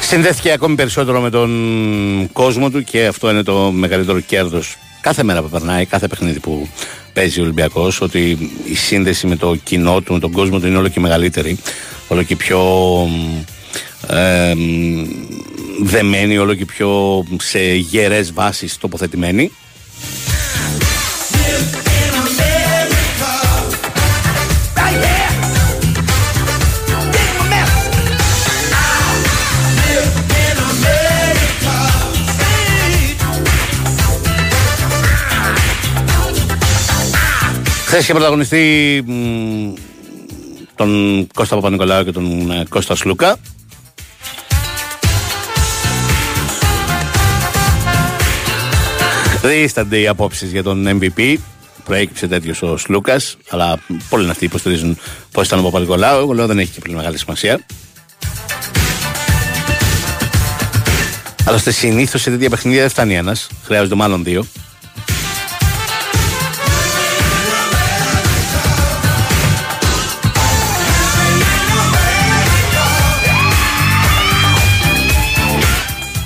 Συνδέθηκε 0.09 0.53
ακόμη 0.53 0.75
περισσότερο 0.75 1.21
με 1.21 1.31
τον 1.31 1.50
κόσμο 2.33 2.71
του 2.71 2.85
και 2.85 3.07
αυτό 3.07 3.31
είναι 3.31 3.43
το 3.43 3.71
μεγαλύτερο 3.73 4.21
κέρδος 4.21 4.77
κάθε 5.00 5.23
μέρα 5.23 5.43
που 5.43 5.49
περνάει, 5.49 5.87
κάθε 5.87 6.07
παιχνίδι 6.09 6.41
που 6.41 6.69
παίζει 7.12 7.41
ο 7.41 7.43
Ολυμπιακός. 7.43 8.00
Ότι 8.00 8.50
η 8.65 8.75
σύνδεση 8.75 9.27
με 9.27 9.37
το 9.37 9.57
κοινό 9.57 10.00
του, 10.00 10.12
με 10.12 10.19
τον 10.19 10.33
κόσμο 10.33 10.61
του 10.61 10.67
είναι 10.67 10.77
όλο 10.77 10.88
και 10.88 11.00
μεγαλύτερη, 11.00 11.59
όλο 12.09 12.23
και 12.23 12.37
πιο 12.37 12.61
ε, 14.09 14.55
δεμένη, 15.83 16.38
όλο 16.38 16.55
και 16.55 16.65
πιο 16.65 17.25
σε 17.41 17.61
γερές 17.75 18.33
βάσεις 18.33 18.79
τοποθετημένη. 18.79 19.50
Χθες 37.88 38.02
είχε 38.02 38.12
πρωταγωνιστεί 38.12 39.04
τον 40.75 41.26
Κώστα 41.35 41.54
Παπα-Νικολάου 41.54 42.04
και 42.04 42.12
τον 42.12 42.50
ε, 42.50 42.64
Κώστα 42.68 42.95
Σλούκα. 42.95 43.37
Δίστανται 49.42 49.99
οι 49.99 50.07
απόψεις 50.07 50.50
για 50.50 50.62
τον 50.62 50.87
MVP. 51.00 51.37
Προέκυψε 51.85 52.26
τέτοιος 52.28 52.62
ο 52.62 52.76
Σλούκας, 52.76 53.37
αλλά 53.49 53.78
πολλοί 54.09 54.23
είναι 54.23 54.33
αυτοί 54.33 54.45
που 54.45 54.50
υποστηρίζουν 54.50 54.99
πώς 55.33 55.47
ήταν 55.47 55.59
ο 55.59 55.62
Παπα-Νικολάου. 55.62 56.18
Εγώ 56.18 56.33
λέω 56.33 56.47
δεν 56.47 56.59
έχει 56.59 56.71
και 56.71 56.80
πολύ 56.80 56.95
μεγάλη 56.95 57.18
σημασία. 57.18 57.61
Άλλωστε 61.45 61.71
συνήθως 61.71 62.21
σε 62.21 62.30
τέτοια 62.30 62.50
παιχνίδια 62.50 62.80
δεν 62.80 62.90
φτάνει 62.90 63.16
ένας. 63.16 63.49
Χρειάζονται 63.64 63.95
μάλλον 63.95 64.25
δύο. 64.25 64.47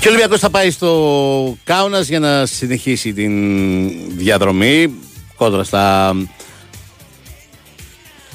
Και 0.03 0.09
ο 0.09 0.11
Ολυμπιακός 0.11 0.41
θα 0.41 0.51
πάει 0.51 0.71
στο 0.71 1.57
Κάουνας 1.65 2.09
για 2.09 2.19
να 2.19 2.47
συνεχίσει 2.47 3.13
την 3.13 4.17
διαδρομή 4.17 4.95
κόντρα 5.37 5.65
στα... 5.65 6.15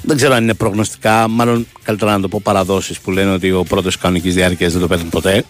Δεν 0.02 0.16
ξέρω 0.16 0.34
αν 0.34 0.42
είναι 0.42 0.54
προγνωστικά, 0.54 1.28
μάλλον 1.28 1.66
καλύτερα 1.82 2.12
να 2.12 2.20
το 2.20 2.28
πω 2.28 2.40
παραδόσεις 2.42 3.00
που 3.00 3.10
λένε 3.10 3.32
ότι 3.32 3.50
ο 3.50 3.62
πρώτος 3.62 3.98
κανονικής 3.98 4.34
διάρκειας 4.34 4.72
δεν 4.72 4.80
το 4.80 4.86
παίρνει 4.86 5.04
ποτέ. 5.04 5.44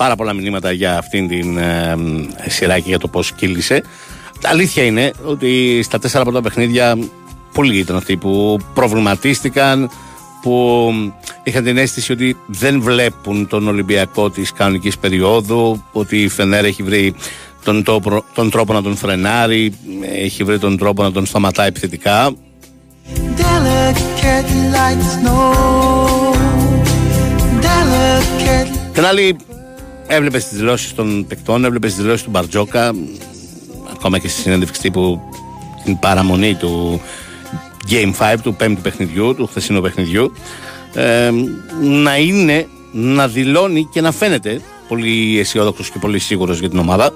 Πάρα 0.00 0.16
πολλά 0.16 0.32
μηνύματα 0.32 0.72
για 0.72 0.98
αυτήν 0.98 1.28
την 1.28 1.58
ε, 1.58 1.96
σειρά 2.46 2.78
και 2.78 2.88
για 2.88 2.98
το 2.98 3.08
πώς 3.08 3.32
κύλησε. 3.32 3.82
Τα 4.40 4.48
αλήθεια 4.48 4.84
είναι 4.84 5.12
ότι 5.24 5.82
στα 5.82 5.98
τέσσερα 5.98 6.24
πρώτα 6.24 6.42
παιχνίδια 6.42 6.98
πολλοί 7.54 7.78
ήταν 7.78 7.96
αυτοί 7.96 8.16
που 8.16 8.58
προβληματίστηκαν, 8.74 9.90
που 10.42 10.90
είχαν 11.42 11.64
την 11.64 11.76
αίσθηση 11.76 12.12
ότι 12.12 12.36
δεν 12.46 12.80
βλέπουν 12.80 13.48
τον 13.48 13.68
Ολυμπιακό 13.68 14.30
της 14.30 14.52
κανονικής 14.52 14.98
περίοδου, 14.98 15.84
ότι 15.92 16.22
η 16.22 16.28
Φενέρ 16.28 16.64
έχει 16.64 16.82
βρει 16.82 17.14
τον, 17.64 17.82
τον 18.34 18.50
τρόπο 18.50 18.72
να 18.72 18.82
τον 18.82 18.96
φρενάρει, 18.96 19.74
έχει 20.14 20.44
βρει 20.44 20.58
τον 20.58 20.78
τρόπο 20.78 21.02
να 21.02 21.12
τον 21.12 21.26
σταματάει 21.26 21.66
επιθετικά. 21.66 22.32
Delicate 23.36 24.52
like 24.74 25.02
snow. 25.14 26.34
Delicate 27.60 28.92
Την 28.92 29.04
άλλη, 29.04 29.36
έβλεπες 30.10 30.48
τις 30.48 30.58
δηλώσεις 30.58 30.94
των 30.94 31.26
παικτών, 31.26 31.64
έβλεπες 31.64 31.94
τις 31.94 32.02
δηλώσεις 32.02 32.22
του 32.22 32.30
Μπαρτζόκα, 32.30 32.94
ακόμα 33.92 34.18
και 34.18 34.28
στη 34.28 34.40
συνέντευξη 34.40 34.80
τύπου 34.80 35.20
την 35.84 35.98
παραμονή 35.98 36.54
του 36.54 37.00
Game 37.90 38.12
5, 38.18 38.36
του 38.42 38.54
πέμπτου 38.54 38.82
παιχνιδιού, 38.82 39.34
του 39.34 39.46
χθεσινού 39.46 39.80
παιχνιδιού, 39.80 40.32
ε, 40.94 41.30
να 41.80 42.16
είναι, 42.16 42.68
να 42.92 43.28
δηλώνει 43.28 43.88
και 43.92 44.00
να 44.00 44.12
φαίνεται 44.12 44.60
πολύ 44.88 45.38
αισιόδοξος 45.38 45.90
και 45.90 45.98
πολύ 45.98 46.18
σίγουρος 46.18 46.58
για 46.58 46.68
την 46.68 46.78
ομάδα. 46.78 47.12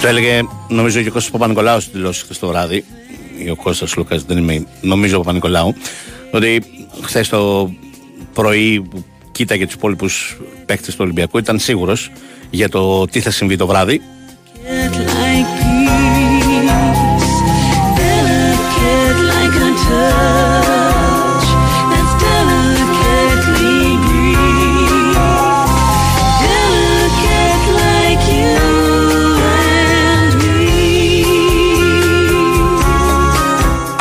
Το 0.00 0.08
έλεγε 0.08 0.40
νομίζω 0.68 1.02
και 1.02 1.08
ο 1.08 1.12
Κώστας 1.12 1.32
Παπα-Νικολάου 1.32 1.80
στην 1.80 1.92
δηλώση 1.94 2.22
χθες 2.22 2.38
το 2.38 2.46
βράδυ 2.48 2.76
ή 2.76 3.11
ο 3.50 3.56
Κώστας 3.56 3.96
Λούκας 3.96 4.22
δεν 4.22 4.38
είμαι 4.38 4.66
νομίζω 4.80 5.16
ο 5.16 5.18
Παπα-Νικολάου 5.18 5.74
ότι 6.30 6.62
χθες 7.02 7.28
το 7.28 7.70
πρωί 8.32 8.80
που 8.90 9.04
κοίταγε 9.32 9.64
τους 9.64 9.74
υπόλοιπους 9.74 10.40
παίκτες 10.66 10.94
του 10.94 11.00
Ολυμπιακού 11.04 11.38
ήταν 11.38 11.58
σίγουρος 11.58 12.10
για 12.50 12.68
το 12.68 13.06
τι 13.06 13.20
θα 13.20 13.30
συμβεί 13.30 13.56
το 13.56 13.66
βράδυ 13.66 14.00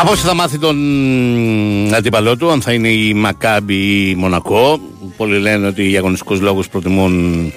Από 0.02 0.12
όσο 0.12 0.28
θα 0.28 0.34
μάθει 0.34 0.58
τον 0.58 0.78
αντίπαλό 1.94 2.38
του, 2.38 2.52
αν 2.52 2.62
θα 2.62 2.74
είναι 2.74 2.88
η 2.88 3.14
Μακάμπη 3.14 3.74
ή 3.74 4.10
η 4.10 4.16
Μονακό. 4.16 4.80
Πολλοί 5.18 5.38
λένε 5.38 5.68
ότι 5.68 5.84
για 5.84 6.00
αγωνιστικούς 6.00 6.40
λόγους 6.40 6.70
προτιμούν 6.70 7.54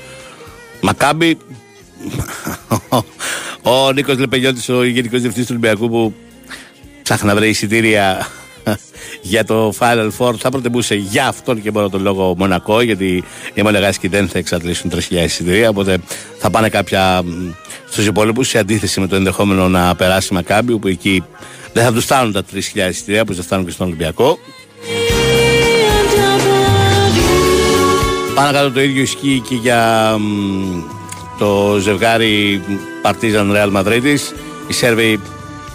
Μακάμπη. 0.81 1.39
Ο 3.63 3.93
Νίκος 3.93 4.19
Λεπεγιώτης, 4.19 4.69
ο 4.69 4.85
γενικός 4.85 5.21
διευθυντής 5.21 5.47
του 5.47 5.57
Ολυμπιακού, 5.59 5.89
που 5.91 6.15
ψάχνει 7.03 7.29
να 7.29 7.35
βρει 7.35 7.49
εισιτήρια 7.49 8.27
για 9.33 9.45
το 9.45 9.73
Final 9.79 10.09
Four, 10.19 10.35
θα 10.39 10.51
προτιμούσε 10.51 10.95
για 10.95 11.27
αυτόν 11.27 11.63
και 11.63 11.71
μόνο 11.71 11.89
τον 11.89 12.03
λόγο 12.03 12.35
Μονακό, 12.39 12.81
γιατί 12.81 13.25
οι 13.55 13.63
Μονεγάσκοι 13.63 14.09
δεν 14.09 14.29
θα 14.29 14.39
εξαντλήσουν 14.39 14.91
3.000 14.95 14.99
εισιτήρια. 15.11 15.69
Οπότε 15.69 15.99
θα 16.39 16.51
πάνε 16.51 16.69
κάποια 16.69 17.23
στους 17.91 18.07
υπόλοιπους 18.07 18.49
σε 18.49 18.59
αντίθεση 18.59 19.01
με 19.01 19.07
το 19.07 19.17
ενδεχόμενο 19.17 19.69
να 19.69 19.95
περάσει 19.95 20.29
η 20.31 20.35
Μακάμπη, 20.35 20.79
που 20.79 20.89
εκεί 20.89 21.23
δεν 21.75 21.85
θα 21.85 21.93
τους 21.93 22.05
φτάνουν 22.05 22.33
τα 22.33 22.43
3.000 22.53 22.59
εισιτήρια 22.91 23.25
που 23.25 23.35
δεν 23.35 23.45
φτάνουν 23.45 23.65
και 23.65 23.71
στον 23.71 23.87
Ολυμπιακό. 23.87 24.39
Πάνω 28.35 28.53
κάτω 28.53 28.71
το 28.71 28.83
ίδιο 28.83 29.03
ισχύει 29.03 29.43
και 29.49 29.55
για 29.55 30.15
μ, 30.19 30.83
το 31.39 31.79
ζευγάρι 31.81 32.63
Παρτίζαν 33.03 33.53
Ρεάλ 33.53 33.71
Μαδρίτης. 33.71 34.35
Οι 34.67 34.73
Σέρβοι 34.73 35.21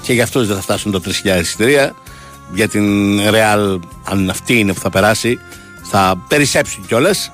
και 0.01 0.13
για 0.13 0.23
αυτούς 0.23 0.47
δεν 0.47 0.55
θα 0.55 0.62
φτάσουν 0.62 0.91
το 0.91 1.01
3.000 1.05 1.39
εισιτήρια. 1.39 1.95
Για 2.53 2.67
την 2.67 3.17
Ρεάλ, 3.29 3.79
αν 4.03 4.29
αυτή 4.29 4.59
είναι 4.59 4.73
που 4.73 4.79
θα 4.79 4.89
περάσει, 4.89 5.39
θα 5.83 6.25
περισσέψουν 6.27 6.85
κιόλας. 6.88 7.31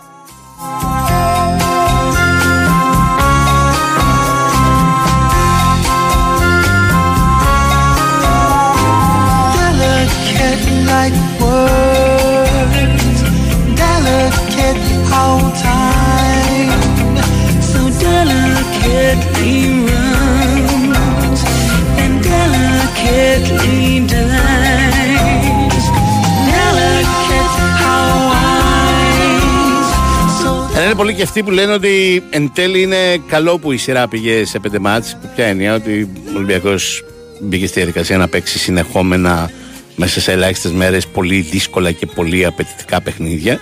Είναι 30.86 30.96
πολλοί 30.96 31.14
και 31.14 31.22
αυτοί 31.22 31.44
που 31.44 31.52
λένε 31.52 31.74
ότι 31.74 32.24
εν 32.30 32.52
τέλει 32.54 32.82
είναι 32.82 33.18
καλό 33.28 33.58
που 33.60 33.72
η 33.72 33.78
σειρά 33.78 34.08
πήγε 34.08 34.46
σε 34.46 34.60
πέντε 34.60 34.80
μάτς. 34.80 35.18
Που 35.22 35.30
ποια 35.36 35.46
έννοια 35.46 35.74
ότι 35.76 36.10
ο 36.28 36.36
Ολυμπιακός 36.36 37.04
μπήκε 37.42 37.68
στη 37.68 37.80
διαδικασία 37.80 38.18
να 38.18 38.28
παίξει 38.28 38.60
συνεχόμενα 38.60 39.52
μέσα 39.96 40.20
σε 40.22 40.32
ελάχιστες 40.32 40.72
μέρες 40.72 41.08
πολύ 41.08 41.40
δύσκολα 41.40 41.92
και 41.92 42.06
πολύ 42.06 42.46
απαιτητικά 42.46 43.02
παιχνίδια. 43.02 43.60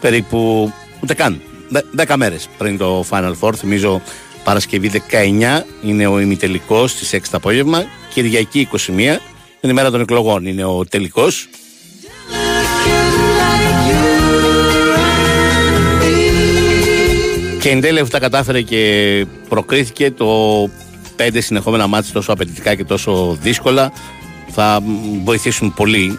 Περίπου 0.00 0.72
ούτε 1.00 1.14
καν. 1.14 1.40
Δε- 1.68 1.80
Δέκα 1.90 2.16
μέρες 2.16 2.48
πριν 2.58 2.78
το 2.78 3.04
Final 3.10 3.32
Four. 3.40 3.54
Θυμίζω 3.56 4.02
Παρασκευή 4.44 4.88
19 4.88 5.64
είναι 5.84 6.06
ο 6.06 6.20
ημιτελικός 6.20 6.90
στις 6.90 7.12
6 7.12 7.30
το 7.30 7.36
απόγευμα. 7.36 7.84
Κυριακή 8.14 8.60
21 8.60 9.20
την 9.60 9.70
ημέρα 9.70 9.90
των 9.90 10.00
εκλογών 10.00 10.46
είναι 10.46 10.64
ο 10.64 10.84
τελικός. 10.90 11.48
Και 17.66 17.72
εν 17.72 17.80
τέλει 17.80 17.98
αφού 17.98 18.10
τα 18.10 18.18
κατάφερε 18.18 18.62
και 18.62 19.26
προκρίθηκε 19.48 20.10
το 20.10 20.26
πέντε 21.16 21.40
συνεχόμενα 21.40 21.86
μάτια 21.86 22.12
τόσο 22.12 22.32
απαιτητικά 22.32 22.74
και 22.74 22.84
τόσο 22.84 23.38
δύσκολα 23.40 23.92
θα 24.48 24.80
μ, 24.82 25.24
βοηθήσουν 25.24 25.74
πολύ 25.74 26.18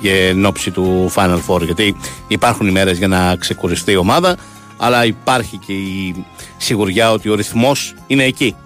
και 0.00 0.26
εν 0.26 0.46
ώψη 0.46 0.70
του 0.70 1.12
Final 1.14 1.38
Four 1.48 1.64
γιατί 1.64 1.96
υπάρχουν 2.28 2.66
ημέρες 2.66 2.98
για 2.98 3.08
να 3.08 3.36
ξεκουριστεί 3.36 3.92
η 3.92 3.96
ομάδα 3.96 4.36
αλλά 4.76 5.04
υπάρχει 5.04 5.56
και 5.66 5.72
η 5.72 6.24
σιγουριά 6.56 7.12
ότι 7.12 7.28
ο 7.28 7.34
ρυθμός 7.34 7.94
είναι 8.06 8.24
εκεί. 8.24 8.56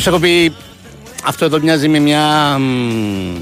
Όπως 0.00 0.12
έχω 0.12 0.22
πει 0.22 0.54
αυτό 1.24 1.44
εδώ 1.44 1.60
μοιάζει 1.60 1.88
με 1.88 1.98
μια 1.98 2.56
μ, 2.58 3.36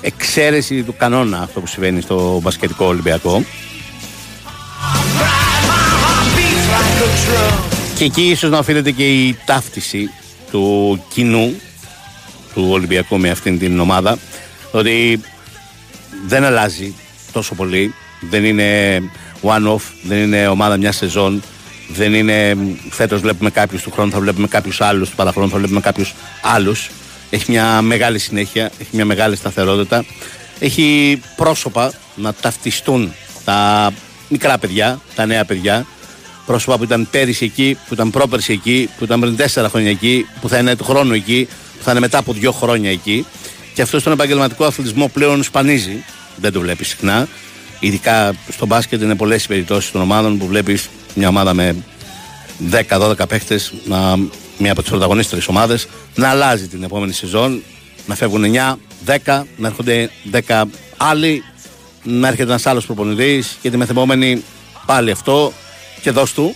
εξαίρεση 0.00 0.82
του 0.82 0.94
κανόνα 0.96 1.38
αυτό 1.38 1.60
που 1.60 1.66
συμβαίνει 1.66 2.00
στο 2.00 2.40
μπασκετικό 2.42 2.86
Ολυμπιακό 2.86 3.34
ride, 3.34 3.44
my 5.68 5.84
heart 6.02 6.36
beats 6.36 6.66
like 6.72 7.02
a 7.02 7.08
drum. 7.08 7.98
Και 7.98 8.04
εκεί 8.04 8.22
ίσως 8.22 8.50
να 8.50 8.58
οφείλεται 8.58 8.90
και 8.90 9.08
η 9.08 9.36
ταύτιση 9.44 10.10
του 10.50 11.04
κοινού 11.08 11.54
του 12.54 12.66
Ολυμπιακού 12.70 13.18
με 13.18 13.30
αυτήν 13.30 13.58
την 13.58 13.80
ομάδα 13.80 14.18
ότι 14.72 15.20
δεν 16.26 16.44
αλλάζει 16.44 16.94
τόσο 17.32 17.54
πολύ 17.54 17.94
δεν 18.20 18.44
είναι 18.44 19.00
one-off, 19.42 19.82
δεν 20.02 20.18
είναι 20.18 20.48
ομάδα 20.48 20.76
μιας 20.76 20.96
σεζόν 20.96 21.42
δεν 21.92 22.14
είναι 22.14 22.56
φέτος 22.90 23.20
βλέπουμε 23.20 23.50
κάποιους 23.50 23.82
του 23.82 23.90
χρόνου 23.90 24.10
θα 24.10 24.20
βλέπουμε 24.20 24.46
κάποιους 24.46 24.80
άλλους 24.80 25.10
του 25.10 25.16
παραχρόνου 25.16 25.50
θα 25.50 25.58
βλέπουμε 25.58 25.80
κάποιους 25.80 26.14
άλλους 26.42 26.90
έχει 27.30 27.50
μια 27.50 27.82
μεγάλη 27.82 28.18
συνέχεια, 28.18 28.64
έχει 28.64 28.90
μια 28.92 29.04
μεγάλη 29.04 29.36
σταθερότητα 29.36 30.04
έχει 30.58 31.20
πρόσωπα 31.36 31.92
να 32.14 32.32
ταυτιστούν 32.32 33.12
τα 33.44 33.90
μικρά 34.28 34.58
παιδιά, 34.58 35.00
τα 35.14 35.26
νέα 35.26 35.44
παιδιά 35.44 35.86
πρόσωπα 36.46 36.76
που 36.76 36.84
ήταν 36.84 37.08
πέρυσι 37.10 37.44
εκεί, 37.44 37.78
που 37.88 37.94
ήταν 37.94 38.10
πρόπερσι 38.10 38.52
εκεί, 38.52 38.90
που 38.98 39.04
ήταν 39.04 39.20
πριν 39.20 39.36
τέσσερα 39.36 39.68
χρόνια 39.68 39.90
εκεί, 39.90 40.26
που 40.40 40.48
θα 40.48 40.58
είναι 40.58 40.76
του 40.76 40.84
χρόνου 40.84 41.12
εκεί, 41.12 41.48
που 41.78 41.84
θα 41.84 41.90
είναι 41.90 42.00
μετά 42.00 42.18
από 42.18 42.32
δύο 42.32 42.52
χρόνια 42.52 42.90
εκεί. 42.90 43.26
Και 43.74 43.82
αυτό 43.82 43.98
στον 43.98 44.12
επαγγελματικό 44.12 44.64
αθλητισμό 44.64 45.08
πλέον 45.08 45.42
σπανίζει. 45.42 46.04
Δεν 46.36 46.52
το 46.52 46.60
βλέπει 46.60 46.84
συχνά. 46.84 47.28
Ειδικά 47.80 48.34
στο 48.48 48.66
μπάσκετ 48.66 49.02
είναι 49.02 49.14
πολλές 49.14 49.44
οι 49.44 49.48
περιπτώσεις 49.48 49.90
των 49.90 50.00
ομάδων 50.00 50.38
που 50.38 50.46
βλέπεις 50.46 50.88
μια 51.14 51.28
ομάδα 51.28 51.54
με 51.54 51.76
10-12 52.88 53.14
παίχτες, 53.28 53.72
να, 53.84 54.16
μια 54.58 54.72
από 54.72 54.80
τις 54.80 54.90
πρωταγωνίστρες 54.90 55.48
ομάδες, 55.48 55.88
να 56.14 56.28
αλλάζει 56.28 56.68
την 56.68 56.82
επόμενη 56.82 57.12
σεζόν, 57.12 57.62
να 58.06 58.14
φεύγουν 58.14 58.44
9, 58.44 58.78
10, 59.06 59.46
να 59.56 59.68
έρχονται 59.68 60.10
10 60.46 60.62
άλλοι, 60.96 61.44
να 62.02 62.28
έρχεται 62.28 62.48
ένας 62.48 62.66
άλλος 62.66 62.86
προπονητής 62.86 63.56
και 63.62 63.70
τη 63.70 63.76
μεθεπόμενη 63.76 64.42
πάλι 64.86 65.10
αυτό 65.10 65.52
και 66.02 66.10
δώσ' 66.10 66.32
του. 66.32 66.54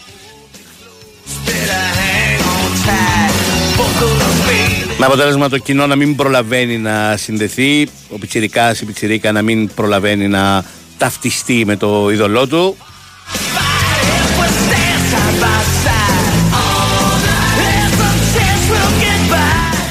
Με 4.99 5.07
αποτέλεσμα 5.07 5.49
το 5.49 5.59
κοινό 5.59 5.87
να 5.87 5.97
μην 5.97 6.17
προλαβαίνει 6.17 6.79
να 6.79 7.17
συνδεθεί, 7.17 7.89
ο 8.09 8.19
Πιτσιρικάς 8.19 8.81
η 8.81 8.85
Πιτσιρίκα 8.85 9.33
να 9.33 9.43
μην 9.43 9.75
προλαβαίνει 9.75 10.29
να 10.29 10.65
ταυτιστεί 11.05 11.65
με 11.67 11.77
το 11.77 12.11
είδωλό 12.11 12.47
του. 12.47 12.77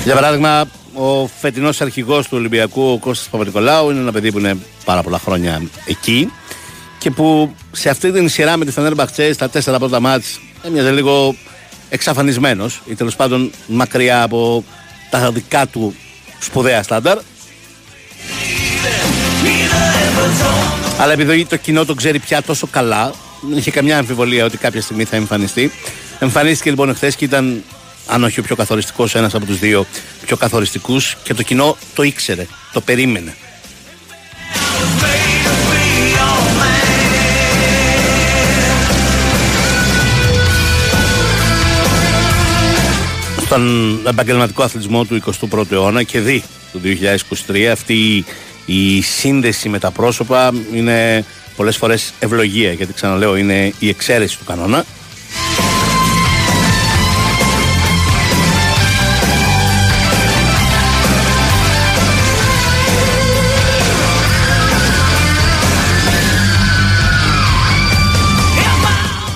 Για 0.04 0.14
παράδειγμα, 0.14 0.66
ο 0.94 1.28
φετινός 1.40 1.82
αρχηγός 1.82 2.28
του 2.28 2.38
Ολυμπιακού, 2.38 2.92
ο 2.92 2.98
Κώστας 2.98 3.28
Παπα-Νικολάου, 3.28 3.90
είναι 3.90 4.00
ένα 4.00 4.12
παιδί 4.12 4.32
που 4.32 4.40
είναι 4.40 4.58
πάρα 4.86 5.02
πολλά 5.04 5.20
χρόνια 5.20 5.62
εκεί 5.86 6.32
και 6.98 7.12
που 7.12 7.56
σε 7.72 7.90
αυτή 7.90 8.12
την 8.12 8.30
σειρά 8.30 8.58
με 8.58 8.66
τη 8.66 8.72
Φενέρ 8.72 8.94
Μπαχτσέ 8.94 9.34
στα 9.34 9.50
τέσσερα 9.50 9.80
πρώτα 9.80 10.00
μάτς 10.00 10.40
έμοιαζε 10.64 10.92
λίγο 10.92 11.36
εξαφανισμένος 11.90 12.82
ή 12.86 12.96
τέλος 12.96 13.16
πάντων 13.16 13.52
μακριά 13.68 14.24
από 14.24 14.64
τα 15.10 15.32
δικά 15.32 15.68
του 15.68 15.96
σπουδαία 16.40 16.84
στάνταρ. 16.84 17.18
Αλλά 21.00 21.12
επειδή 21.14 21.46
το 21.46 21.58
κοινό 21.58 21.86
το 21.86 21.94
ξέρει 21.94 22.20
πια 22.20 22.42
τόσο 22.42 22.68
καλά, 22.68 23.12
δεν 23.42 23.58
είχε 23.58 23.72
καμιά 23.72 23.98
αμφιβολία 23.98 24.46
ότι 24.46 24.58
κάποια 24.58 24.82
στιγμή 24.82 25.04
θα 25.04 25.16
εμφανιστεί. 25.16 25.72
Εμφανίστηκε 26.20 26.70
λοιπόν 26.70 26.90
εχθές 26.90 27.16
και 27.16 27.26
ήταν, 27.26 27.64
αν 28.08 28.24
όχι 28.24 28.40
ο 28.40 28.44
πιο 28.44 28.56
καθοριστικός, 28.56 29.16
ένας 29.16 29.34
από 29.36 29.46
τους 29.46 29.60
δύο 29.60 29.86
πιο 30.26 30.38
καθοριστικούς 30.38 31.16
και 31.24 31.34
το 31.34 31.44
κοινό 31.44 31.78
το 31.94 32.04
ήξερε, 32.04 32.46
το 32.74 32.82
περίμενε. 32.82 33.36
Στον 43.46 44.00
επαγγελματικό 44.08 44.64
αθλητισμό 44.64 45.06
του 45.06 45.22
21ου 45.52 45.72
αιώνα 45.72 46.04
και 46.04 46.20
δει 46.20 46.44
του 46.72 46.82
2023 47.48 47.66
αυτή 47.72 47.94
η- 47.94 48.26
η 48.66 49.02
σύνδεση 49.02 49.70
με 49.70 49.80
τα 49.80 49.92
πρόσωπα 49.92 50.54
είναι 50.74 51.26
πολλές 51.56 51.78
φορές 51.78 52.14
ευλογία 52.20 52.72
γιατί 52.72 52.94
ξαναλέω 52.94 53.36
είναι 53.38 53.74
η 53.80 53.90
εξαίρεση 53.90 54.38
του 54.38 54.44
κανόνα. 54.44 54.86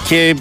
Και 0.08 0.36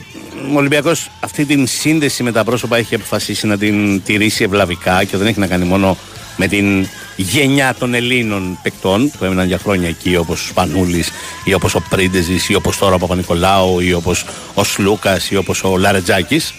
ο 0.53 0.57
Ολυμπιακός 0.57 1.11
αυτή 1.20 1.44
την 1.44 1.66
σύνδεση 1.66 2.22
με 2.22 2.33
τα 2.33 2.44
πρόσωπα 2.44 2.77
έχει 2.77 2.94
αποφασίσει 2.94 3.46
να 3.46 3.59
την 3.59 4.03
τηρήσει 4.03 4.44
ευλαβικά 4.44 5.05
και 5.05 5.16
δεν 5.16 5.27
έχει 5.27 5.38
να 5.38 5.46
κάνει 5.46 5.64
μόνο 5.64 5.96
με 6.37 6.46
την 6.46 6.88
γενιά 7.16 7.75
των 7.79 7.94
Ελλήνων 7.94 8.59
παικτών 8.62 9.11
που 9.18 9.25
έμειναν 9.25 9.46
για 9.46 9.59
χρόνια 9.59 9.88
εκεί 9.88 10.16
όπως 10.16 10.40
ο 10.40 10.46
Σπανούλης 10.46 11.11
ή 11.44 11.55
όπως 11.55 11.75
ο 11.75 11.83
Πρίντεζης 11.88 12.49
ή 12.49 12.55
όπως 12.55 12.79
τώρα 12.79 12.94
ο 12.94 12.99
Παπα-Νικολάου 12.99 13.81
ή 13.81 13.92
όπως 13.92 14.25
ο 14.55 14.64
Σλούκας 14.64 15.31
ή 15.31 15.37
όπως 15.37 15.64
ο 15.64 15.77
Λαρετζάκης 15.77 16.55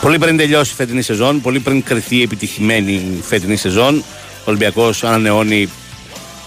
Πολύ 0.00 0.18
πριν 0.18 0.36
τελειώσει 0.36 0.72
η 0.72 0.74
φετινή 0.74 1.02
σεζόν, 1.02 1.40
πολύ 1.40 1.60
πριν 1.60 1.82
κρυθεί 1.82 2.22
επιτυχημένη 2.22 2.92
η 2.92 3.22
φετινή 3.22 3.56
σεζόν, 3.56 3.98
ο 3.98 4.44
Ολυμπιακός 4.44 5.04
ανανεώνει 5.04 5.68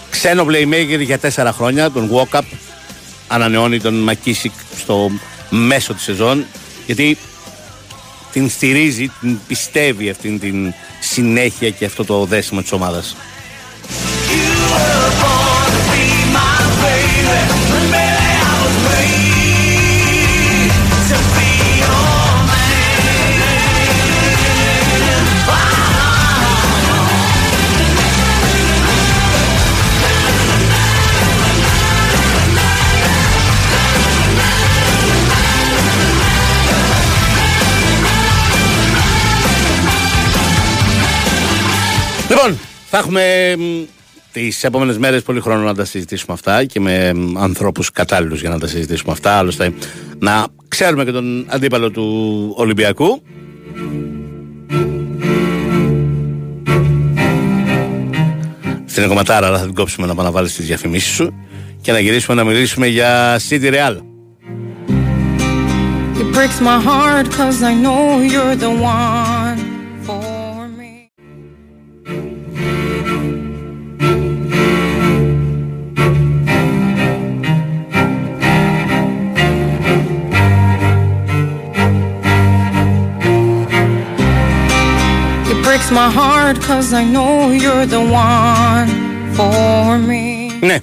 ξένο 0.09 0.45
playmaker 0.49 0.99
για 0.99 1.19
τέσσερα 1.19 1.51
χρόνια, 1.51 1.91
τον 1.91 2.09
Walkup. 2.13 2.41
Ανανεώνει 3.27 3.79
τον 3.79 3.93
Μακίσικ 3.93 4.51
στο 4.77 5.11
μέσο 5.49 5.93
της 5.93 6.03
σεζόν, 6.03 6.45
γιατί 6.85 7.17
την 8.35 8.49
στηρίζει, 8.49 9.11
την 9.21 9.39
πιστεύει 9.47 10.09
αυτήν 10.09 10.39
την 10.39 10.73
συνέχεια 10.99 11.69
και 11.69 11.85
αυτό 11.85 12.05
το 12.05 12.25
δέσιμο 12.25 12.61
της 12.61 12.71
ομάδας. 12.71 13.15
Θα 42.97 43.01
έχουμε 43.01 43.55
τις 44.31 44.63
επόμενες 44.63 44.97
μέρες 44.97 45.21
πολύ 45.23 45.39
χρόνο 45.39 45.63
να 45.63 45.75
τα 45.75 45.85
συζητήσουμε 45.85 46.33
αυτά 46.33 46.65
και 46.65 46.79
με 46.79 47.11
ανθρώπους 47.37 47.91
κατάλληλους 47.91 48.41
για 48.41 48.49
να 48.49 48.59
τα 48.59 48.67
συζητήσουμε 48.67 49.11
αυτά. 49.11 49.31
Άλλωστε, 49.31 49.73
να 50.19 50.47
ξέρουμε 50.67 51.05
και 51.05 51.11
τον 51.11 51.45
αντίπαλο 51.47 51.91
του 51.91 52.53
Ολυμπιακού. 52.55 53.21
Στην 58.85 59.03
εκομματάρα, 59.03 59.47
αλλά 59.47 59.57
θα 59.57 59.65
την 59.65 59.73
κόψουμε 59.73 60.07
να 60.07 60.15
πάμε 60.15 60.27
να 60.27 60.33
βάλει 60.33 60.47
τις 60.47 60.65
διαφημίσεις 60.65 61.13
σου 61.13 61.33
και 61.81 61.91
να 61.91 61.99
γυρίσουμε 61.99 62.35
να 62.35 62.43
μιλήσουμε 62.43 62.87
για 62.87 63.39
City 63.49 63.73
Real. 63.73 63.95
It 66.19 66.33
breaks 66.33 66.59
my 66.61 66.79
heart 66.89 67.25
cause 67.37 67.61
I 67.61 67.73
know 67.83 68.21
you're 68.31 68.55
the 68.55 68.69
one 68.69 69.64
breaks 85.75 85.91
my 85.91 86.09
heart 86.19 86.57
cause 86.69 86.89
I 87.01 87.03
know 87.15 87.33
you're 87.63 87.85
the 87.95 88.03
one 88.27 88.89
for 89.37 89.97
me. 90.09 90.51
Ναι, 90.61 90.77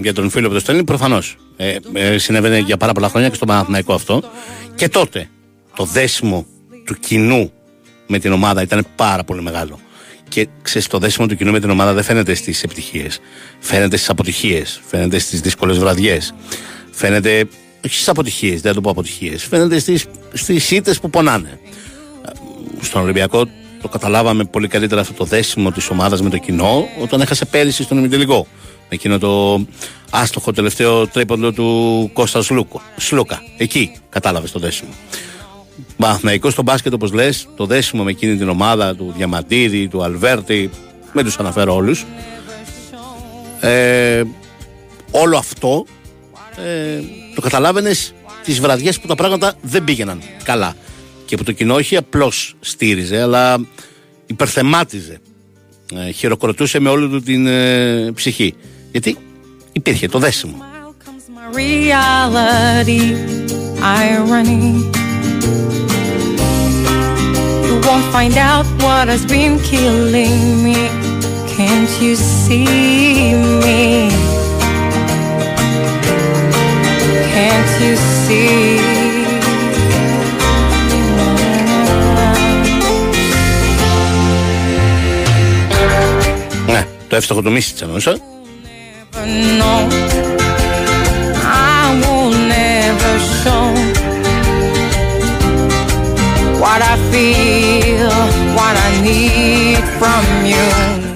για 0.00 0.12
τον 0.12 0.30
φίλο 0.30 0.48
που 0.48 0.54
το 0.54 0.60
στέλνει, 0.60 0.84
προφανώς. 0.84 1.36
Ε, 1.56 1.76
ε, 1.92 2.18
συνέβαινε 2.18 2.58
για 2.58 2.76
πάρα 2.76 2.92
πολλά 2.92 3.08
χρόνια 3.08 3.28
και 3.28 3.34
στο 3.34 3.46
Παναθηναϊκό 3.46 3.94
αυτό. 3.94 4.22
Και 4.74 4.88
τότε 4.88 5.28
το 5.76 5.84
δέσιμο 5.84 6.46
του 6.84 6.94
κοινού 6.94 7.52
με 8.06 8.18
την 8.18 8.32
ομάδα 8.32 8.62
ήταν 8.62 8.86
πάρα 8.96 9.24
πολύ 9.24 9.42
μεγάλο. 9.42 9.78
Και 10.28 10.48
ξέρεις, 10.62 10.88
το 10.88 10.98
δέσιμο 10.98 11.26
του 11.26 11.36
κοινού 11.36 11.50
με 11.50 11.60
την 11.60 11.70
ομάδα 11.70 11.92
δεν 11.92 12.02
φαίνεται 12.02 12.34
στις 12.34 12.62
επιτυχίες. 12.62 13.18
Φαίνεται 13.58 13.96
στις 13.96 14.08
αποτυχίες. 14.08 14.80
Φαίνεται 14.86 15.18
στις 15.18 15.40
δύσκολες 15.40 15.78
βραδιές. 15.78 16.34
Φαίνεται. 16.90 17.44
Όχι 17.84 17.94
στις 17.94 18.08
αποτυχίες, 18.08 18.60
δεν 18.60 18.70
θα 18.70 18.74
το 18.74 18.80
πω 18.80 18.90
αποτυχίες. 18.90 19.44
Φαίνεται 19.44 19.78
στις 20.32 20.70
ήττες 20.70 21.00
που 21.00 21.10
πονάνε. 21.10 21.60
Στον 22.80 23.02
Ολυμπιακό 23.02 23.48
το 23.82 23.88
καταλάβαμε 23.88 24.44
πολύ 24.44 24.68
καλύτερα 24.68 25.00
αυτό 25.00 25.12
το 25.12 25.24
δέσιμο 25.24 25.70
της 25.70 25.90
ομάδας 25.90 26.22
με 26.22 26.30
το 26.30 26.38
κοινό 26.38 26.88
όταν 27.02 27.20
έχασε 27.20 27.44
πέρυσι 27.44 27.82
στον 27.82 27.98
ημιτελικό. 27.98 28.46
Με 28.80 28.94
εκείνο 28.96 29.18
το 29.18 29.60
άστοχο 30.10 30.52
τελευταίο 30.52 31.06
τρίποντο 31.06 31.52
του 31.52 32.10
Κώστας 32.12 32.44
Σλούκο. 32.44 32.82
Σλούκα. 32.96 33.42
Εκεί 33.56 33.92
κατάλαβες 34.08 34.52
το 34.52 34.58
δέσιμο. 34.58 34.90
Μαθηναϊκό 35.96 36.50
στο 36.50 36.62
μπάσκετ, 36.62 36.92
όπως 36.92 37.12
λες, 37.12 37.48
το 37.56 37.66
δέσιμο 37.66 38.02
με 38.02 38.10
εκείνη 38.10 38.36
την 38.36 38.48
ομάδα 38.48 38.94
του 38.94 39.12
Διαμαντίδη, 39.16 39.88
του 39.88 40.02
Αλβέρτη, 40.02 40.70
δεν 41.12 41.24
τους 41.24 41.38
αναφέρω 41.38 41.74
όλους. 41.74 42.04
Ε, 43.60 44.22
όλο 45.10 45.36
αυτό 45.36 45.84
ε, 46.56 47.02
το 47.34 47.40
καταλάβαινες 47.40 48.14
τις 48.44 48.60
βραδιές 48.60 49.00
που 49.00 49.06
τα 49.06 49.14
πράγματα 49.14 49.54
δεν 49.62 49.84
πήγαιναν 49.84 50.22
καλά. 50.42 50.76
Και 51.28 51.36
που 51.36 51.42
το 51.42 51.52
κοινό 51.52 51.74
όχι 51.74 51.96
απλώς 51.96 52.54
στήριζε, 52.60 53.20
αλλά 53.20 53.60
υπερθεμάτιζε. 54.26 55.20
Ε, 55.94 56.10
χειροκροτούσε 56.10 56.78
με 56.78 56.88
όλη 56.88 57.08
του 57.08 57.22
την 57.22 57.46
ε, 57.46 58.12
ψυχή. 58.14 58.54
Γιατί 58.90 59.16
υπήρχε 59.72 60.08
το 60.08 60.18
δέσιμο. 60.18 60.56
Smile 60.58 60.94
comes 61.04 61.28
my 61.28 61.48
need 99.02 99.84
from 99.98 100.24
you. 100.52 100.66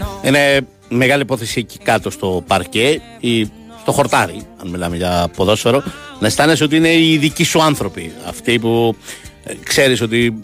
No. 0.03 0.27
Είναι 0.27 0.67
μεγάλη 0.89 1.23
υπόθεση 1.23 1.59
εκεί 1.59 1.79
κάτω 1.79 2.11
στο 2.11 2.45
παρκέ 2.47 3.01
ή 3.21 3.51
στο 3.81 3.93
χορτάρι, 3.93 4.43
αν 4.61 4.69
μιλάμε 4.69 4.97
για 4.97 5.29
ποδόσφαιρο, 5.37 5.83
να 6.19 6.27
αισθάνεσαι 6.27 6.65
ότι 6.65 6.77
είναι 6.77 6.93
οι 6.93 7.17
δικοί 7.17 7.45
σου 7.45 7.63
άνθρωποι. 7.63 8.13
Αυτοί 8.29 8.59
που 8.59 8.97
ε, 9.45 9.55
ξέρεις 9.63 10.01
ότι 10.01 10.35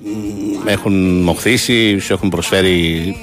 μ, 0.65 0.69
έχουν 0.69 1.23
μοχθήσει, 1.23 1.99
σου 1.99 2.13
έχουν 2.13 2.29
προσφέρει 2.29 3.17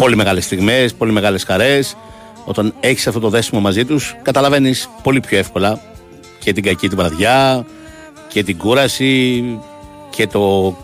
πολύ 0.00 0.16
μεγάλες 0.16 0.44
στιγμές, 0.44 0.94
πολύ 0.94 1.12
μεγάλες 1.12 1.44
χαρές. 1.44 1.96
Όταν 2.44 2.74
έχεις 2.80 3.06
αυτό 3.06 3.20
το 3.20 3.28
δέσιμο 3.28 3.60
μαζί 3.60 3.84
τους, 3.84 4.16
καταλαβαίνεις 4.22 4.88
πολύ 5.02 5.20
πιο 5.20 5.38
εύκολα 5.38 5.80
και 6.38 6.52
την 6.52 6.62
κακή 6.62 6.88
τη 6.88 6.94
βραδιά 6.94 7.66
και 8.28 8.42
την 8.42 8.56
κούραση 8.56 9.44
και 10.10 10.26
το 10.26 10.76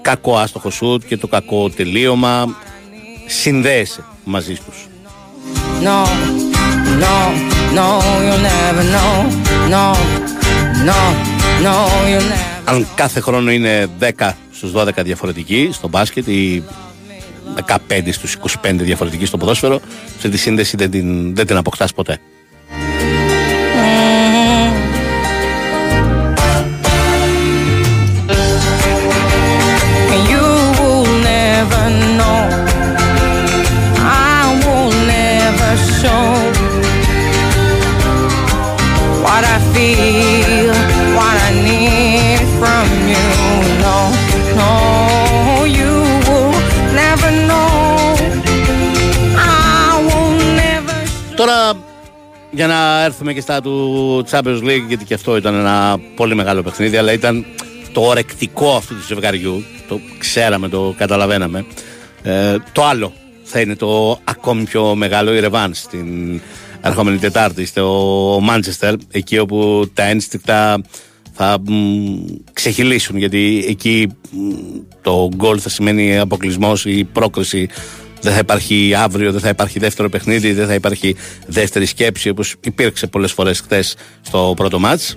κακό 0.00 0.36
άστοχο 0.36 0.70
σουτ 0.70 1.02
και 1.06 1.16
το 1.16 1.26
κακό 1.26 1.70
τελείωμα. 1.70 2.56
Συνδέεσαι 3.26 4.04
μαζί 4.24 4.54
τους. 4.54 4.88
No, 5.84 5.98
no, 7.04 7.16
no, 7.78 7.88
you'll 8.26 8.42
never 8.50 8.84
know. 8.94 9.12
No, 9.74 9.84
no, 10.88 11.00
no, 11.66 11.74
you'll 12.10 12.28
never. 12.30 12.60
αν 12.64 12.86
κάθε 12.94 13.20
χρόνο 13.20 13.50
είναι 13.50 13.88
10 14.18 14.30
στους 14.50 14.72
12 14.74 14.88
διαφορετικοί 15.02 15.70
στο 15.72 15.88
μπάσκετ 15.88 16.26
ή 16.26 16.62
15 17.66 17.76
στους 18.10 18.36
25 18.62 18.72
διαφορετικοί 18.72 19.24
στο 19.24 19.36
ποδόσφαιρο, 19.36 19.80
σε 20.18 20.28
τη 20.28 20.36
σύνδεση 20.36 20.76
δεν 20.76 20.90
την, 20.90 21.34
δεν 21.34 21.46
την 21.46 21.56
αποκτάς 21.56 21.92
ποτέ. 21.92 22.20
Για 52.60 52.68
να 52.68 53.04
έρθουμε 53.04 53.32
και 53.32 53.40
στα 53.40 53.60
του 53.60 54.24
Champions 54.30 54.62
League 54.62 54.84
γιατί 54.88 55.04
και 55.04 55.14
αυτό 55.14 55.36
ήταν 55.36 55.54
ένα 55.54 55.98
πολύ 56.16 56.34
μεγάλο 56.34 56.62
παιχνίδι 56.62 56.96
αλλά 56.96 57.12
ήταν 57.12 57.44
το 57.92 58.00
ορεκτικό 58.00 58.76
αυτού 58.76 58.94
του 58.94 59.02
ζευγαριού. 59.06 59.64
Το 59.88 60.00
ξέραμε, 60.18 60.68
το 60.68 60.94
καταλαβαίναμε. 60.98 61.66
Ε, 62.22 62.56
το 62.72 62.84
άλλο 62.84 63.12
θα 63.42 63.60
είναι 63.60 63.76
το 63.76 64.20
ακόμη 64.24 64.64
πιο 64.64 64.94
μεγάλο 64.94 65.34
η 65.34 65.40
Ρεβάν 65.40 65.74
στην 65.74 66.40
ερχόμενη 66.80 67.18
Τετάρτη. 67.18 67.64
Στο 67.64 68.38
Μάντσεστερ 68.42 68.94
εκεί 69.10 69.38
όπου 69.38 69.90
τα 69.94 70.02
ένστικτα 70.02 70.82
θα 71.32 71.58
μ, 71.60 71.74
ξεχυλήσουν 72.52 73.16
γιατί 73.16 73.64
εκεί 73.68 74.08
μ, 74.30 74.52
το 75.02 75.28
γκολ 75.36 75.58
θα 75.62 75.68
σημαίνει 75.68 76.18
αποκλεισμός 76.18 76.84
ή 76.84 77.04
πρόκριση 77.04 77.68
δεν 78.20 78.32
θα 78.32 78.38
υπάρχει 78.38 78.94
αύριο, 78.94 79.32
δεν 79.32 79.40
θα 79.40 79.48
υπάρχει 79.48 79.78
δεύτερο 79.78 80.08
παιχνίδι, 80.08 80.52
δεν 80.52 80.66
θα 80.66 80.74
υπάρχει 80.74 81.16
δεύτερη 81.46 81.86
σκέψη 81.86 82.28
όπως 82.28 82.54
υπήρξε 82.60 83.06
πολλές 83.06 83.32
φορές 83.32 83.60
χθες 83.60 83.96
στο 84.20 84.52
πρώτο 84.56 84.78
μάτς. 84.78 85.16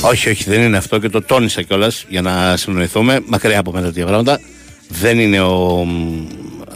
Όχι, 0.00 0.28
όχι, 0.28 0.44
δεν 0.44 0.62
είναι 0.62 0.76
αυτό 0.76 0.98
και 0.98 1.08
το 1.08 1.22
τόνισα 1.22 1.62
κιόλας 1.62 2.04
για 2.08 2.22
να 2.22 2.56
συνοηθούμε. 2.56 3.20
Μακριά 3.26 3.58
από 3.58 3.72
μένα 3.72 3.86
τέτοια 3.86 4.04
πράγματα. 4.04 4.40
Δεν 4.88 5.18
είναι 5.18 5.40
ο. 5.40 5.86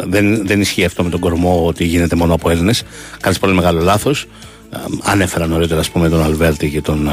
Δεν, 0.07 0.47
δεν 0.47 0.61
ισχύει 0.61 0.85
αυτό 0.85 1.03
με 1.03 1.11
τον 1.11 1.21
κορμό 1.21 1.67
ότι 1.67 1.85
γίνεται 1.85 2.17
μόνο 2.17 2.35
από 2.35 2.51
Έλληνες. 2.51 2.83
Κάνεις 3.21 3.39
πολύ 3.39 3.55
μεγάλο 3.55 3.81
λάθος. 3.81 4.27
Ανέφερα 5.03 5.47
νωρίτερα, 5.47 5.81
ας 5.81 5.91
πούμε, 5.91 6.09
τον 6.09 6.23
Αλβέρτη 6.23 6.71
και 6.71 6.81
τον 6.81 7.09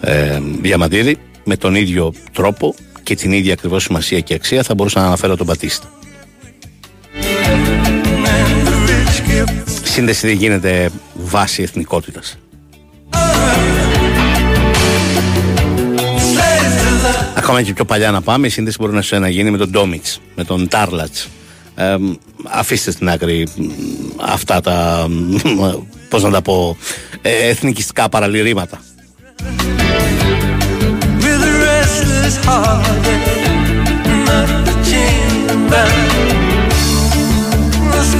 ε, 0.00 0.34
ε, 0.34 0.40
Διαμαντίδη. 0.60 1.18
Με 1.44 1.56
τον 1.56 1.74
ίδιο 1.74 2.12
τρόπο 2.32 2.74
και 3.02 3.14
την 3.14 3.32
ίδια 3.32 3.52
ακριβώς 3.52 3.82
σημασία 3.82 4.20
και 4.20 4.34
αξία 4.34 4.62
θα 4.62 4.74
μπορούσα 4.74 5.00
να 5.00 5.06
αναφέρω 5.06 5.36
τον 5.36 5.46
Πατίστα. 5.46 5.90
Σύνδεση 9.82 10.26
δεν 10.26 10.36
γίνεται 10.36 10.90
βάση 11.14 11.62
εθνικότητας. 11.62 12.38
Ακόμα 17.46 17.62
και 17.62 17.72
πιο 17.72 17.84
παλιά 17.84 18.10
να 18.10 18.20
πάμε, 18.22 18.46
η 18.46 18.50
σύνδεση 18.50 18.76
μπορεί 18.80 18.92
να 18.92 19.02
σου 19.02 19.18
να 19.18 19.28
γίνει 19.28 19.50
με 19.50 19.58
τον 19.58 19.70
Ντόμιτς, 19.70 20.20
με 20.34 20.44
τον 20.44 20.68
Τάρλατς. 20.68 21.28
Ε, 21.74 21.96
αφήστε 22.44 22.90
στην 22.90 23.08
άκρη 23.08 23.46
μ, 23.56 23.62
αυτά 24.20 24.60
τα, 24.60 25.06
μ, 25.08 25.70
πώς 26.08 26.22
να 26.22 26.30
τα 26.30 26.42
πω, 26.42 26.76
ε, 27.22 27.48
εθνικιστικά 27.48 28.08
παραλυρήματα. 28.08 28.80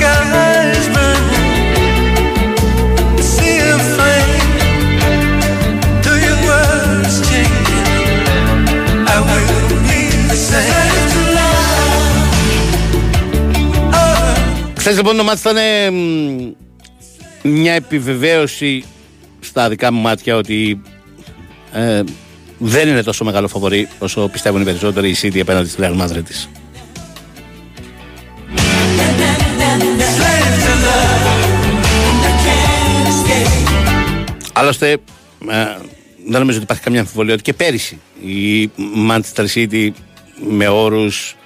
with 0.06 0.45
Χθες 14.86 14.98
λοιπόν 14.98 15.16
το 15.16 15.24
μάτι 15.24 15.40
ήταν 15.40 15.56
ε, 15.56 15.90
μ, 15.90 16.52
μια 17.42 17.72
επιβεβαίωση 17.72 18.84
στα 19.40 19.68
δικά 19.68 19.92
μου 19.92 20.00
μάτια 20.00 20.36
ότι 20.36 20.82
ε, 21.72 22.02
δεν 22.58 22.88
είναι 22.88 23.02
τόσο 23.02 23.24
μεγάλο 23.24 23.48
φαβορή 23.48 23.88
όσο 23.98 24.28
πιστεύουν 24.28 24.60
οι 24.60 24.64
περισσότεροι 24.64 25.08
η 25.08 25.16
City 25.22 25.38
απέναντι 25.38 25.68
στη 25.68 25.82
Real 25.84 26.00
Madrid 26.00 26.22
της. 26.24 26.48
Άλλωστε, 34.52 34.90
ε, 34.90 34.98
δεν 36.26 36.40
νομίζω 36.40 36.56
ότι 36.56 36.62
υπάρχει 36.64 36.82
καμία 36.82 37.00
αμφιβολία 37.00 37.34
ότι 37.34 37.42
και 37.42 37.52
πέρυσι 37.52 38.00
η 38.20 38.70
Manchester 39.10 39.46
City 39.54 39.90
με 40.48 40.68
όρους 40.68 41.36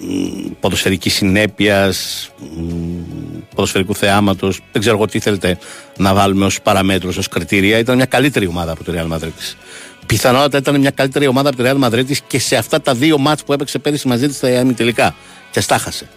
μ, 0.00 0.50
ποδοσφαιρικής 0.60 1.14
συνέπειας, 1.14 2.30
μ, 2.56 2.70
ποδοσφαιρικού 3.54 3.94
θεάματος, 3.94 4.60
δεν 4.72 4.80
ξέρω 4.80 4.96
εγώ 4.96 5.06
τι 5.06 5.18
θέλετε 5.18 5.58
να 5.96 6.14
βάλουμε 6.14 6.44
ως 6.44 6.62
παραμέτρους, 6.62 7.16
ως 7.16 7.28
κριτήρια, 7.28 7.78
ήταν 7.78 7.96
μια 7.96 8.04
καλύτερη 8.04 8.46
ομάδα 8.46 8.72
από 8.72 8.84
τη 8.84 8.92
Real 8.94 9.16
Madrid 9.16 9.32
της. 9.36 9.56
Πιθανότατα 10.06 10.58
ήταν 10.58 10.80
μια 10.80 10.90
καλύτερη 10.90 11.26
ομάδα 11.26 11.48
από 11.48 11.62
τη 11.62 11.62
Real 11.66 11.84
Madrid 11.84 12.04
της 12.06 12.20
και 12.20 12.38
σε 12.38 12.56
αυτά 12.56 12.80
τα 12.80 12.94
δύο 12.94 13.18
μάτς 13.18 13.44
που 13.44 13.52
έπαιξε 13.52 13.78
πέρυσι 13.78 14.08
μαζί 14.08 14.26
της 14.26 14.36
στα 14.36 14.50
ημιτελικά 14.50 15.14
και 15.50 15.60
στάχασε. 15.60 16.08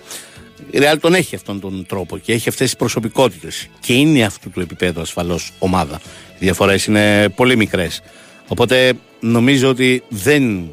Η 0.72 0.80
Real 0.82 0.96
τον 1.00 1.14
έχει 1.14 1.36
αυτόν 1.36 1.60
τον 1.60 1.86
τρόπο 1.88 2.18
και 2.18 2.34
έχει 2.34 2.50
αυτές 2.50 2.66
τις 2.66 2.76
προσωπικότητες 2.76 3.68
και 3.80 3.94
είναι 3.94 4.24
αυτού 4.24 4.50
του 4.50 4.60
επίπεδου 4.60 5.02
ασφαλώς 5.02 5.52
ομάδα. 5.60 6.00
Οι 6.34 6.38
διαφορές 6.40 6.86
είναι 6.86 7.30
πολύ 7.30 7.56
μικρές. 7.56 8.02
Οπότε 8.48 8.94
νομίζω 9.20 9.70
ότι 9.70 10.04
δεν 10.10 10.72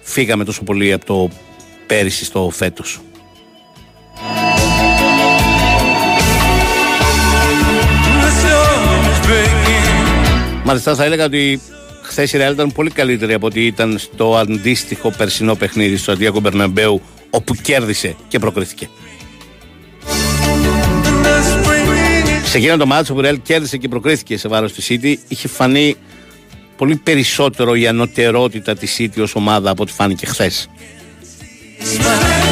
φύγαμε 0.00 0.44
τόσο 0.44 0.62
πολύ 0.62 0.92
από 0.92 1.04
το 1.04 1.30
πέρυσι 1.86 2.24
στο 2.24 2.50
φέτος. 2.52 3.00
The 8.22 8.30
storm 8.40 9.04
is 9.12 9.20
breaking. 9.26 10.62
Μάλιστα 10.64 10.94
θα 10.94 11.04
έλεγα 11.04 11.24
ότι 11.24 11.60
χθες 12.02 12.32
η 12.32 12.38
Real 12.40 12.52
ήταν 12.52 12.72
πολύ 12.72 12.90
καλύτερη 12.90 13.32
από 13.32 13.46
ό,τι 13.46 13.66
ήταν 13.66 13.98
στο 13.98 14.36
αντίστοιχο 14.36 15.10
περσινό 15.10 15.54
παιχνίδι 15.54 15.96
στο 15.96 16.12
Αντιακό 16.12 16.40
Μπερναμπέου, 16.40 17.02
όπου 17.30 17.54
κέρδισε 17.54 18.16
και 18.28 18.38
προκρίθηκε. 18.38 18.88
Σε 22.44 22.58
εκείνο 22.58 22.76
το 22.76 22.86
μάτσο 22.86 23.14
που 23.14 23.20
η 23.20 23.28
Real 23.28 23.38
κέρδισε 23.42 23.76
και 23.76 23.88
προκρίθηκε 23.88 24.38
σε 24.38 24.48
βάρος 24.48 24.72
της 24.72 24.86
City, 24.90 25.14
είχε 25.28 25.48
φανεί 25.48 25.96
πολύ 26.76 26.96
περισσότερο 26.96 27.74
η 27.74 27.86
ανωτερότητα 27.86 28.74
της 28.74 28.96
City 28.98 29.22
ως 29.22 29.34
ομάδα 29.34 29.70
από 29.70 29.82
ό,τι 29.82 29.92
φάνηκε 29.92 30.26
χθε. 31.84 32.51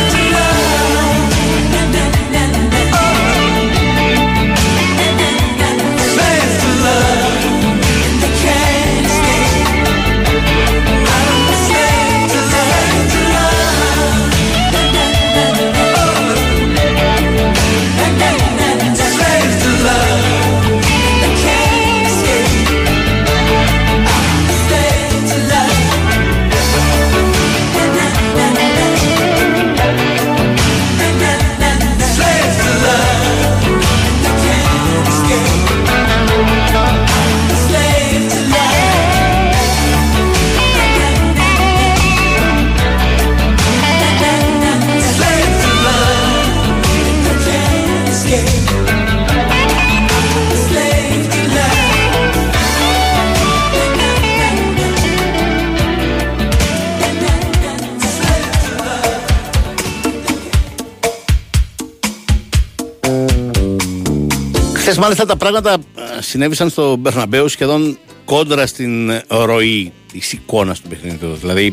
Χθε 64.91 65.01
μάλιστα 65.01 65.27
τα 65.27 65.37
πράγματα 65.37 65.73
ε, 65.73 66.23
συνέβησαν 66.23 66.69
στο 66.71 66.97
Μπερναμπέου 66.97 67.49
σχεδόν 67.49 67.99
κόντρα 68.25 68.67
στην 68.67 69.11
ε, 69.11 69.23
ροή 69.29 69.93
της 70.13 70.33
εικόνας 70.33 70.81
του 70.81 70.89
παιχνιδιού. 70.89 71.35
Δηλαδή, 71.35 71.67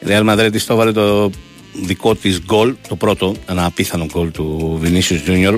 η 0.00 0.06
Real 0.06 0.30
Madrid 0.30 0.56
το 0.66 0.72
έβαλε 0.72 0.92
το 0.92 1.30
δικό 1.72 2.14
της 2.14 2.40
γκολ, 2.44 2.74
το 2.88 2.96
πρώτο, 2.96 3.34
ένα 3.48 3.64
απίθανο 3.64 4.06
γκολ 4.06 4.30
του 4.30 4.80
Vinicius 4.84 5.28
Junior, 5.28 5.56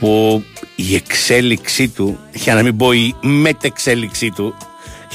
που 0.00 0.42
η 0.76 0.94
εξέλιξή 0.94 1.88
του, 1.88 2.18
για 2.32 2.54
να 2.54 2.62
μην 2.62 2.76
πω 2.76 2.92
η 2.92 3.14
μετεξέλιξή 3.20 4.30
του, 4.30 4.54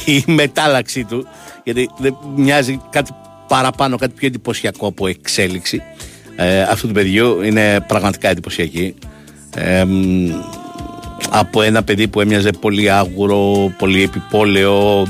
η 0.06 0.23
μετάλλαξή 0.28 1.04
του, 1.04 1.28
γιατί 1.63 1.89
δεν 1.97 2.17
μοιάζει 2.36 2.82
κάτι 2.89 3.12
παραπάνω, 3.47 3.97
κάτι 3.97 4.13
πιο 4.15 4.28
εντυπωσιακό 4.28 4.88
από 4.88 5.08
εξέλιξη 5.08 5.82
ε, 6.36 6.62
αυτού 6.62 6.88
του 6.88 6.93
παιδιού, 6.93 7.41
είναι 7.41 7.80
πραγματικά 7.88 8.30
εντυπωσιακή. 8.30 8.95
Ε, 9.56 9.84
μ, 9.84 10.30
από 11.30 11.62
ένα 11.62 11.84
παιδί 11.84 12.08
που 12.08 12.22
έμοιαζε 12.22 12.50
πολύ 12.50 12.92
άγουρο, 12.92 13.74
πολύ 13.78 14.04
επιπόλαιο, 14.04 15.02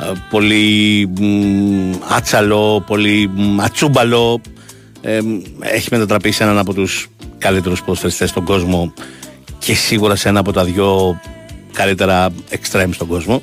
ε, 0.00 0.12
πολύ 0.30 1.06
μ, 1.20 1.92
άτσαλο, 2.08 2.84
πολύ 2.86 3.30
μ, 3.34 3.60
ατσούμπαλο. 3.60 4.40
Ε, 5.00 5.20
μ, 5.20 5.40
έχει 5.60 5.88
μετατραπεί 5.90 6.30
σε 6.30 6.42
έναν 6.42 6.58
από 6.58 6.74
τους 6.74 7.08
καλύτερους 7.38 7.82
ποδοσφαιριστές 7.82 8.30
στον 8.30 8.44
κόσμο 8.44 8.92
και 9.58 9.74
σίγουρα 9.74 10.16
σε 10.16 10.28
ένα 10.28 10.40
από 10.40 10.52
τα 10.52 10.64
δυο 10.64 11.20
καλύτερα 11.72 12.28
extreme 12.50 12.90
στον 12.92 13.06
κόσμο. 13.06 13.42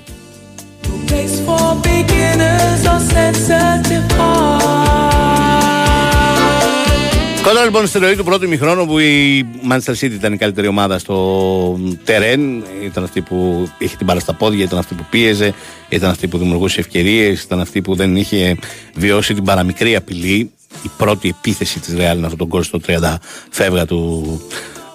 Place 7.47 7.57
for 7.57 7.63
beginners 7.63 7.75
or 7.75 7.87
sensitive 7.87 7.87
Κόντρα 7.87 7.87
λοιπόν 7.87 7.87
στη 7.87 7.99
ροή 7.99 8.15
του 8.15 8.23
πρώτου 8.23 8.45
ημιχρόνου 8.45 8.85
που 8.85 8.99
η 8.99 9.45
Manchester 9.71 9.91
City 9.91 10.11
ήταν 10.11 10.33
η 10.33 10.37
καλύτερη 10.37 10.67
ομάδα 10.67 10.99
στο 10.99 11.79
τερέν, 12.03 12.63
ήταν 12.83 13.03
αυτή 13.03 13.21
που 13.21 13.69
είχε 13.77 13.95
την 13.95 14.05
μπάλα 14.05 14.19
στα 14.19 14.33
πόδια, 14.33 14.63
ήταν 14.63 14.79
αυτή 14.79 14.93
που 14.93 15.05
πίεζε, 15.09 15.53
ήταν 15.89 16.09
αυτή 16.09 16.27
που 16.27 16.37
δημιουργούσε 16.37 16.79
ευκαιρίες, 16.79 17.43
ήταν 17.43 17.59
αυτή 17.59 17.81
που 17.81 17.95
δεν 17.95 18.15
είχε 18.15 18.57
βιώσει 18.95 19.33
την 19.33 19.43
παραμικρή 19.43 19.95
απειλή. 19.95 20.51
Η 20.83 20.89
πρώτη 20.97 21.29
επίθεση 21.29 21.79
της 21.79 21.93
Real 21.93 22.15
είναι 22.15 22.25
αυτό 22.25 22.37
το 22.37 22.45
γκολ 22.45 22.63
στο 22.63 22.79
30 22.87 23.15
φεύγα 23.49 23.85
του 23.85 24.41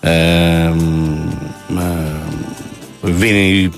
ε, 0.01 0.73
Βίνι 3.03 3.71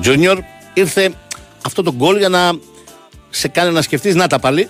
Τζούνιορ. 0.00 0.38
Ήρθε 0.74 1.12
αυτό 1.66 1.82
το 1.82 1.94
γκολ 1.94 2.16
για 2.16 2.28
να 2.28 2.50
σε 3.30 3.48
κάνει 3.48 3.72
να 3.72 3.82
σκεφτείς 3.82 4.14
να 4.14 4.26
τα 4.26 4.38
πάλι 4.38 4.68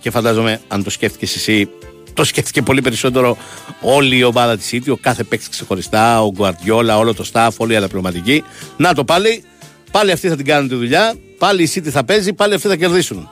και 0.00 0.10
φαντάζομαι 0.10 0.60
αν 0.68 0.84
το 0.84 0.90
σκέφτηκες 0.90 1.34
εσύ 1.34 1.68
το 2.14 2.24
σκέφτηκε 2.24 2.62
πολύ 2.62 2.82
περισσότερο 2.82 3.36
όλη 3.80 4.16
η 4.16 4.24
ομάδα 4.24 4.56
της 4.56 4.68
City, 4.72 4.90
ο 4.92 4.96
κάθε 4.96 5.24
παίκτης 5.24 5.48
ξεχωριστά, 5.48 6.22
ο 6.22 6.30
Γκουαρτιόλα, 6.30 6.98
όλο 6.98 7.14
το 7.14 7.24
staff, 7.32 7.50
όλη 7.56 7.72
η 7.72 7.76
αναπληρωματική. 7.76 8.44
Να 8.76 8.94
το 8.94 9.04
πάλι, 9.04 9.44
πάλι 9.90 10.10
αυτοί 10.12 10.28
θα 10.28 10.36
την 10.36 10.44
κάνουν 10.44 10.68
τη 10.68 10.74
δουλειά, 10.74 11.14
πάλι 11.38 11.62
η 11.62 11.70
City 11.74 11.88
θα 11.88 12.04
παίζει, 12.04 12.32
πάλι 12.32 12.54
αυτοί 12.54 12.68
θα 12.68 12.76
κερδίσουν. 12.76 13.28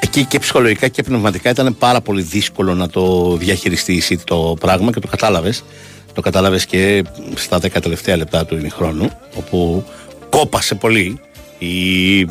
Εκεί 0.00 0.24
και 0.24 0.38
ψυχολογικά 0.38 0.88
και 0.88 1.02
πνευματικά 1.02 1.50
ήταν 1.50 1.76
πάρα 1.78 2.00
πολύ 2.00 2.22
δύσκολο 2.22 2.74
να 2.74 2.88
το 2.88 3.36
διαχειριστεί 3.36 3.92
η 3.92 4.02
City 4.08 4.22
το 4.24 4.56
πράγμα 4.60 4.90
και 4.90 5.00
το 5.00 5.06
κατάλαβες. 5.06 5.64
Το 6.12 6.20
κατάλαβες 6.20 6.66
και 6.66 7.04
στα 7.34 7.58
10 7.58 7.68
τελευταία 7.82 8.16
λεπτά 8.16 8.46
του 8.46 8.56
ημιχρόνου, 8.56 9.10
όπου 9.34 9.84
κόπασε 10.30 10.74
πολύ 10.74 11.20
η 11.58 12.28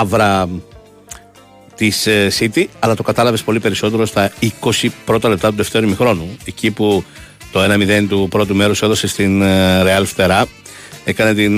άβρα 0.00 0.48
της 1.76 2.08
City, 2.38 2.64
αλλά 2.78 2.94
το 2.94 3.02
κατάλαβες 3.02 3.42
πολύ 3.42 3.60
περισσότερο 3.60 4.06
στα 4.06 4.32
20 4.60 4.88
πρώτα 5.04 5.28
λεπτά 5.28 5.50
του 5.50 5.56
δεύτερου 5.56 5.86
ημιχρόνου. 5.86 6.36
Εκεί 6.44 6.70
που 6.70 7.04
το 7.52 7.64
1-0 7.64 8.06
του 8.08 8.26
πρώτου 8.30 8.54
μέρους 8.54 8.82
έδωσε 8.82 9.06
στην 9.06 9.42
ε, 9.42 9.82
Real 9.82 10.02
φτερά, 10.04 10.46
έκανε 11.04 11.34
την 11.34 11.54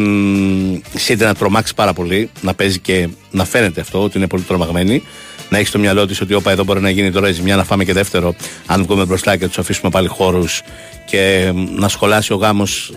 City 1.07 1.19
να 1.19 1.35
τρομάξει 1.35 1.75
πάρα 1.75 1.93
πολύ, 1.93 2.31
να 2.41 2.55
παίζει 2.55 2.79
και 2.79 3.09
να 3.31 3.45
φαίνεται 3.45 3.81
αυτό 3.81 4.03
ότι 4.03 4.19
είναι 4.19 4.27
πολύ 4.27 4.43
τρομαγμένη. 4.43 5.03
Να 5.51 5.57
έχεις 5.57 5.69
στο 5.69 5.79
μυαλό 5.79 6.07
της 6.07 6.21
ότι 6.21 6.35
όπα 6.35 6.51
εδώ 6.51 6.65
μπορεί 6.65 6.81
να 6.81 6.91
γίνει 6.91 7.11
τώρα 7.11 7.29
η 7.29 7.33
ζημιά, 7.33 7.57
να 7.57 7.65
φάμε 7.65 7.85
και 7.85 7.93
δεύτερο, 7.93 8.35
αν 8.67 8.83
βγούμε 8.83 9.05
μπροστά 9.05 9.37
και 9.37 9.47
τους 9.47 9.59
αφήσουμε 9.59 9.91
πάλι 9.91 10.09
χώρους 10.09 10.63
και 11.07 11.53
να 11.77 11.89
σχολάσει 11.89 12.33
ο 12.33 12.37
γάμος 12.37 12.93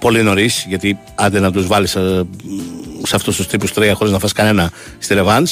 πολύ 0.00 0.22
νωρίς, 0.22 0.64
γιατί 0.68 0.98
άντε 1.14 1.40
να 1.40 1.52
τους 1.52 1.66
βάλεις 1.66 1.96
σε, 3.02 3.08
σε 3.08 3.16
αυτούς 3.16 3.36
τους 3.36 3.46
τύπους 3.46 3.72
τρία 3.72 3.94
χωρίς 3.94 4.12
να 4.12 4.18
φας 4.18 4.32
κανένα 4.32 4.70
στη 4.98 5.14
Ρεβάν. 5.14 5.46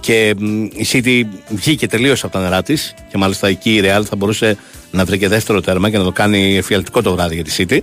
Και 0.00 0.34
μ, 0.38 0.64
η 0.64 0.86
City 0.92 1.22
βγήκε 1.48 1.88
τελείως 1.88 2.24
από 2.24 2.32
τα 2.32 2.40
νερά 2.40 2.62
της 2.62 2.94
και 3.10 3.18
μάλιστα 3.18 3.48
εκεί 3.48 3.74
η 3.74 3.80
Real 3.84 4.02
θα 4.04 4.16
μπορούσε 4.16 4.56
να 4.90 5.04
βρει 5.04 5.18
και 5.18 5.28
δεύτερο 5.28 5.60
τέρμα 5.60 5.90
και 5.90 5.98
να 5.98 6.04
το 6.04 6.12
κάνει 6.12 6.56
εφιαλτικό 6.56 7.02
το 7.02 7.12
βράδυ 7.12 7.34
για 7.34 7.44
τη 7.44 7.54
City. 7.58 7.80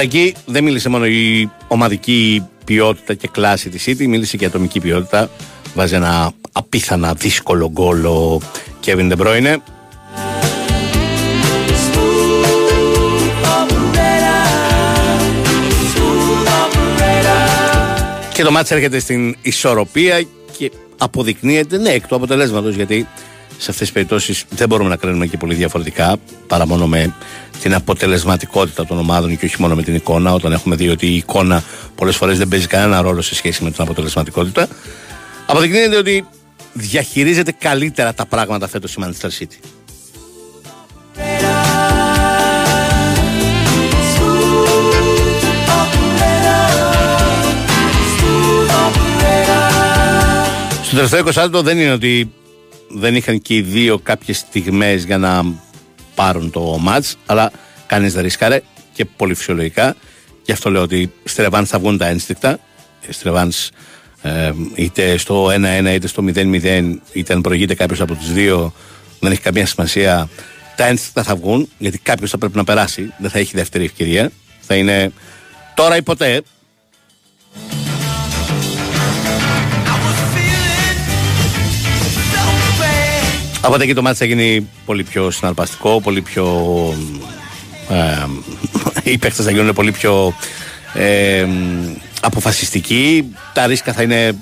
Αλλά 0.00 0.08
εκεί 0.08 0.34
δεν 0.46 0.64
μίλησε 0.64 0.88
μόνο 0.88 1.06
η 1.06 1.50
ομαδική 1.68 2.46
ποιότητα 2.64 3.14
και 3.14 3.28
κλάση 3.28 3.68
της 3.68 3.84
City, 3.86 4.06
μίλησε 4.06 4.36
και 4.36 4.44
η 4.44 4.46
ατομική 4.46 4.80
ποιότητα. 4.80 5.30
Βάζει 5.74 5.94
ένα 5.94 6.32
απίθανα 6.52 7.14
δύσκολο 7.14 7.70
γκολ 7.70 8.04
ο 8.04 8.40
Kevin 8.86 9.12
De 9.12 9.16
Bruyne. 9.16 9.56
Και 18.32 18.42
το 18.42 18.50
μάτς 18.50 18.70
έρχεται 18.70 18.98
στην 18.98 19.36
ισορροπία 19.42 20.22
και 20.58 20.72
αποδεικνύεται 20.98 21.78
ναι 21.78 21.90
εκ 21.90 22.06
του 22.06 22.14
αποτελέσματος 22.14 22.74
γιατί 22.74 23.06
σε 23.48 23.70
αυτές 23.70 23.76
τις 23.76 23.92
περιπτώσεις 23.92 24.44
δεν 24.50 24.68
μπορούμε 24.68 24.88
να 24.88 24.96
κρίνουμε 24.96 25.26
και 25.26 25.36
πολύ 25.36 25.54
διαφορετικά 25.54 26.16
παρά 26.46 26.66
μόνο 26.66 26.86
με 26.86 27.14
την 27.62 27.74
αποτελεσματικότητα 27.74 28.86
των 28.86 28.98
ομάδων 28.98 29.38
και 29.38 29.44
όχι 29.44 29.60
μόνο 29.60 29.74
με 29.74 29.82
την 29.82 29.94
εικόνα, 29.94 30.32
όταν 30.32 30.52
έχουμε 30.52 30.76
δει 30.76 30.88
ότι 30.88 31.06
η 31.06 31.16
εικόνα 31.16 31.64
πολλές 31.94 32.16
φορές 32.16 32.38
δεν 32.38 32.48
παίζει 32.48 32.66
κανένα 32.66 33.00
ρόλο 33.00 33.22
σε 33.22 33.34
σχέση 33.34 33.64
με 33.64 33.70
την 33.70 33.82
αποτελεσματικότητα. 33.82 34.68
Αποδεικνύεται 35.46 35.96
ότι 35.96 36.26
διαχειρίζεται 36.72 37.52
καλύτερα 37.58 38.14
τα 38.14 38.26
πράγματα 38.26 38.68
φέτος 38.68 38.94
η 38.94 38.96
Manchester 39.04 39.28
City. 39.40 39.58
Στο 50.82 50.96
τελευταίο 50.96 51.24
20 51.58 51.62
δεν 51.62 51.78
είναι 51.78 51.92
ότι 51.92 52.30
δεν 52.88 53.14
είχαν 53.14 53.42
και 53.42 53.54
οι 53.54 53.60
δύο 53.60 53.98
κάποιες 53.98 54.36
στιγμές 54.36 55.04
για 55.04 55.18
να 55.18 55.44
πάρουν 56.20 56.50
το 56.50 56.60
μάτς, 56.60 57.16
αλλά 57.26 57.50
κανείς 57.86 58.12
δεν 58.12 58.22
ρίσκαρε 58.22 58.60
και 58.92 59.04
πολύ 59.04 59.34
φυσιολογικά. 59.34 59.96
Γι' 60.44 60.52
αυτό 60.52 60.70
λέω 60.70 60.82
ότι 60.82 61.12
στη 61.24 61.42
Ρεβάνς 61.42 61.68
θα 61.68 61.78
βγουν 61.78 61.98
τα 61.98 62.06
ένστικτα. 62.06 62.58
Στη 63.08 63.24
Ρεβάνς 63.24 63.70
ε, 64.22 64.52
είτε 64.74 65.16
στο 65.16 65.46
1-1 65.46 65.50
είτε 65.94 66.06
στο 66.06 66.24
0-0 66.34 66.94
είτε 67.12 67.32
αν 67.32 67.40
προηγείται 67.40 67.74
κάποιος 67.74 68.00
από 68.00 68.14
τους 68.14 68.32
δύο 68.32 68.72
δεν 69.20 69.32
έχει 69.32 69.40
καμία 69.40 69.66
σημασία 69.66 70.28
τα 70.76 70.86
ένστικτα 70.86 71.22
θα 71.22 71.36
βγουν 71.36 71.68
γιατί 71.78 71.98
κάποιος 71.98 72.30
θα 72.30 72.38
πρέπει 72.38 72.56
να 72.56 72.64
περάσει 72.64 73.12
δεν 73.18 73.30
θα 73.30 73.38
έχει 73.38 73.56
δεύτερη 73.56 73.84
ευκαιρία 73.84 74.30
θα 74.60 74.74
είναι 74.74 75.12
τώρα 75.74 75.96
ή 75.96 76.02
ποτέ 76.02 76.42
Από 83.62 83.82
εκεί 83.82 83.94
το 83.94 84.02
μάτι 84.02 84.16
θα 84.16 84.24
γίνει 84.24 84.68
πολύ 84.84 85.02
πιο 85.02 85.30
συναρπαστικό, 85.30 86.00
πολύ 86.00 86.20
πιο. 86.20 86.46
Ε, 87.88 88.26
οι 89.02 89.18
παίκτες 89.18 89.44
θα 89.44 89.50
γίνουν 89.50 89.72
πολύ 89.72 89.92
πιο 89.92 90.34
ε, 90.94 91.46
αποφασιστικοί. 92.20 93.34
Τα 93.52 93.66
ρίσκα 93.66 93.92
θα 93.92 94.02
είναι 94.02 94.38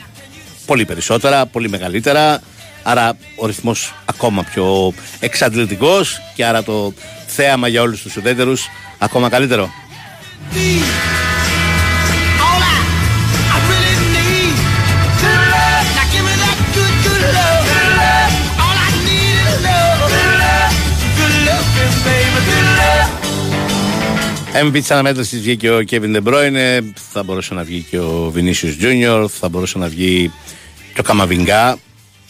πολύ 0.66 0.85
περισσότερα, 0.85 1.47
πολύ 1.47 1.69
μεγαλύτερα. 1.69 2.41
Άρα 2.83 3.16
ο 3.37 3.47
ρυθμός 3.47 3.95
ακόμα 4.05 4.43
πιο 4.43 4.93
εξαντλητικός 5.21 6.21
και 6.35 6.45
άρα 6.45 6.62
το 6.62 6.93
θέαμα 7.27 7.69
για 7.69 7.83
όλους 7.83 8.03
τους 8.03 8.16
ουδέτερους 8.16 8.69
ακόμα 8.99 9.29
καλύτερο. 9.29 9.71
MVP 24.65 24.81
τη 24.87 24.95
αναμέτρηση 24.95 25.39
βγήκε 25.39 25.71
ο 25.71 25.85
Kevin 25.91 26.17
De 26.17 26.23
Bruyne, 26.25 26.81
θα 27.13 27.23
μπορούσε 27.23 27.55
να 27.55 27.63
βγει 27.63 27.87
και 27.91 27.99
ο 27.99 28.33
Vinicius 28.37 28.83
Junior, 28.83 29.27
θα 29.29 29.49
μπορούσε 29.49 29.79
να 29.79 29.89
βγει 29.89 30.33
και 30.95 31.01
ο 31.01 31.03
Καμαβιγκά. 31.03 31.79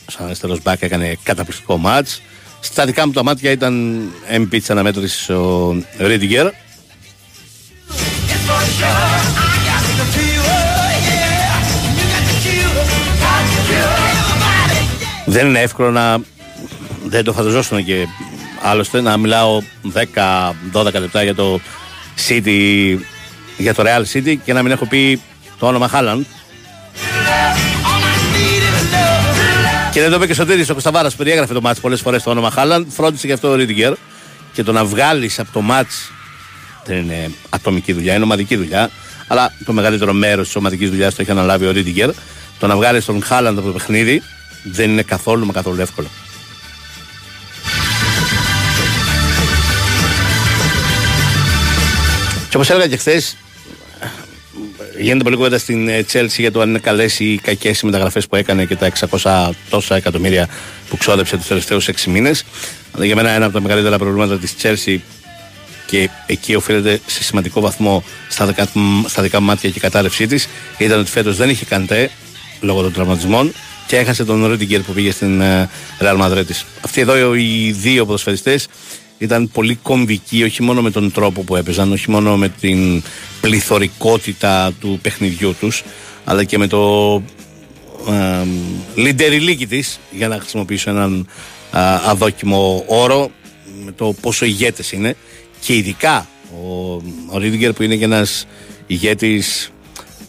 Σαν 0.07 0.27
αριστερός 0.27 0.63
μπακ 0.63 0.83
έκανε 0.83 1.19
καταπληκτικό 1.23 1.77
μάτς. 1.77 2.23
Στα 2.61 2.85
δικά 2.85 3.07
μου 3.07 3.13
τα 3.13 3.23
μάτια 3.23 3.51
ήταν 3.51 4.03
MVP 4.33 4.49
τη 4.51 4.67
αναμέτρηση 4.69 5.33
ο 5.33 5.77
Ρίντιγκερ. 5.99 6.47
Yes, 6.47 6.53
for 8.49 8.63
sure. 8.77 9.09
I 9.43 9.57
got 9.69 9.83
the 9.99 10.07
feel. 10.15 10.43
Oh, 10.45 10.91
yeah. 11.09 11.97
You 11.97 12.05
got 12.13 12.25
the 12.29 12.35
cure. 12.43 12.85
Got 13.25 13.45
the 13.55 13.61
cure. 13.69 13.97
Everybody. 14.13 14.81
Yeah. 15.03 15.33
Δεν 15.35 15.47
είναι 15.47 15.61
εύκολο 15.61 15.91
να. 15.91 16.19
Δεν 17.05 17.25
το 17.25 17.33
φανταζόσουν 17.33 17.85
και 17.85 18.07
άλλωστε 18.63 19.01
να 19.01 19.17
μιλάω 19.17 19.63
10-12 20.73 20.93
λεπτά 20.93 21.23
για 21.23 21.35
το 21.35 21.61
City, 22.29 22.97
για 23.57 23.75
το 23.75 23.83
Real 23.87 24.03
City 24.13 24.37
και 24.45 24.53
να 24.53 24.63
μην 24.63 24.73
έχω 24.73 24.87
πει 24.87 25.21
το 25.59 25.67
όνομα 25.67 25.89
Χάλαντ. 25.89 26.21
All 26.21 26.27
I 28.03 28.17
need 28.35 28.63
is 28.63 28.95
love. 28.95 29.93
Και 29.93 30.01
δεν 30.01 30.11
το 30.11 30.17
είπε 30.17 30.27
και 30.27 30.35
στο 30.35 30.45
Τίδη, 30.47 30.63
ο 30.63 30.73
Κωνσταβάρα 30.73 31.09
που 31.09 31.17
περιέγραφε 31.17 31.55
το 31.55 31.61
μάτς 31.61 31.81
πολλές 31.81 32.01
φορές 32.01 32.23
το 32.23 32.31
όνομα 32.31 32.51
Χάλαντ. 32.51 32.87
Φρόντισε 32.91 33.27
γι' 33.27 33.33
αυτό 33.33 33.49
ο 33.49 33.55
Ρίντιγκερ. 33.55 33.93
Και 34.53 34.63
το 34.63 34.73
να 34.73 34.85
βγάλεις 34.85 35.39
από 35.39 35.53
το 35.53 35.61
μάτς 35.61 36.11
δεν 36.85 36.99
είναι 36.99 37.31
ατομική 37.49 37.93
δουλειά, 37.93 38.15
είναι 38.15 38.25
ομαδική 38.25 38.57
δουλειά. 38.57 38.91
Αλλά 39.27 39.53
το 39.65 39.73
μεγαλύτερο 39.73 40.13
μέρος 40.13 40.47
της 40.47 40.57
ομαδικής 40.57 40.91
δουλειάς 40.91 41.15
το 41.15 41.23
έχει 41.23 41.31
αναλάβει 41.31 41.67
ο 41.67 41.71
Ρίντιγκερ. 41.71 42.11
Το 42.59 42.67
να 42.67 42.77
βγάλεις 42.77 43.05
τον 43.05 43.23
Χάλαντ 43.23 43.59
από 43.59 43.67
το 43.67 43.73
παιχνίδι 43.73 44.23
δεν 44.65 44.91
είναι 44.91 45.03
καθόλου 45.03 45.47
μα 45.47 45.53
καθόλου 45.53 45.81
εύκολο. 45.81 46.09
Και 52.49 52.57
όπως 52.57 52.71
έλεγα 52.71 52.87
και 52.87 52.97
χθες, 52.97 53.37
γίνεται 54.99 55.25
πολύ 55.25 55.37
κουβέντα 55.37 55.59
στην 55.59 55.89
ε, 55.89 56.05
Chelsea 56.13 56.39
για 56.39 56.53
το 56.53 56.61
αν 56.61 56.69
είναι 56.69 56.79
καλές 56.79 57.21
ή 57.21 57.41
κακές 57.43 57.81
οι 57.81 57.87
μεταγραφές 57.87 58.27
που 58.27 58.37
έκανε 58.37 58.65
και 58.65 58.77
τα 58.77 58.93
600 59.23 59.51
τόσα 59.71 59.97
εκατομμύρια 59.97 60.49
που 60.89 60.97
ξόδεψε 60.97 61.37
τους 61.37 61.47
τελευταίους 61.47 61.89
6 61.89 62.05
μήνες. 62.05 62.45
Αλλά 62.93 63.05
για 63.05 63.15
μένα 63.15 63.31
ένα 63.31 63.45
από 63.45 63.55
τα 63.55 63.61
μεγαλύτερα 63.61 63.99
προβλήματα 63.99 64.39
της 64.39 64.55
Chelsea 64.63 64.99
και 65.87 66.11
εκεί 66.27 66.55
οφείλεται 66.55 67.01
σε 67.07 67.23
σημαντικό 67.23 67.61
βαθμό 67.61 68.05
στα 68.29 68.47
δικά, 68.47 68.69
στα 69.07 69.23
δικά 69.23 69.41
μου 69.41 69.47
μάτια 69.47 69.71
και 69.71 69.79
η 69.79 69.81
κατάρρευσή 69.81 70.27
της 70.27 70.49
ήταν 70.79 71.01
ότι 71.01 71.11
φέτος 71.11 71.37
δεν 71.37 71.49
είχε 71.49 71.65
καντέ 71.65 72.11
λόγω 72.61 72.83
των 72.83 72.93
τραυματισμών 72.93 73.53
και 73.87 73.97
έχασε 73.97 74.25
τον 74.25 74.47
Ρέντιγκερ 74.47 74.81
που 74.81 74.93
πήγε 74.93 75.11
στην 75.11 75.41
ε, 75.41 75.69
Real 76.01 76.21
Madrid 76.21 76.47
της. 76.47 76.65
Αυτοί 76.81 77.01
εδώ 77.01 77.35
οι 77.35 77.75
δύο 77.79 78.07
ποδοσφαιριστές 78.07 78.69
ήταν 79.19 79.51
πολύ 79.53 79.75
κομβικοί 79.75 80.43
όχι 80.43 80.63
μόνο 80.63 80.83
με 80.83 80.91
τον 80.91 81.13
τρόπο 81.13 81.43
που 81.43 81.57
έπαιζαν, 81.57 81.93
όχι 81.93 82.11
μόνο 82.11 82.37
με 82.37 82.49
την 82.49 83.03
πληθωρικότητα 83.41 84.73
του 84.81 84.99
παιχνιδιού 85.03 85.55
τους 85.61 85.83
αλλά 86.25 86.45
και 86.45 86.59
με 86.59 86.67
το 86.67 87.15
ε, 88.09 88.47
λιντεριλίκι 88.95 89.67
της 89.67 90.01
για 90.11 90.29
να 90.29 90.39
χρησιμοποιήσω 90.39 90.91
έναν 90.91 91.27
α, 91.71 92.01
αδόκιμο 92.07 92.85
όρο 92.87 93.31
με 93.85 93.93
το 93.93 94.15
πόσο 94.21 94.45
ηγέτες 94.45 94.93
είναι. 94.93 95.17
Και 95.61 95.75
ειδικά 95.77 96.29
ο, 96.53 96.93
ο 97.27 97.39
Ρίντιγκερ 97.39 97.73
που 97.73 97.83
είναι 97.83 97.97
και 97.97 98.05
ένας 98.05 98.47
ηγέτης 98.87 99.71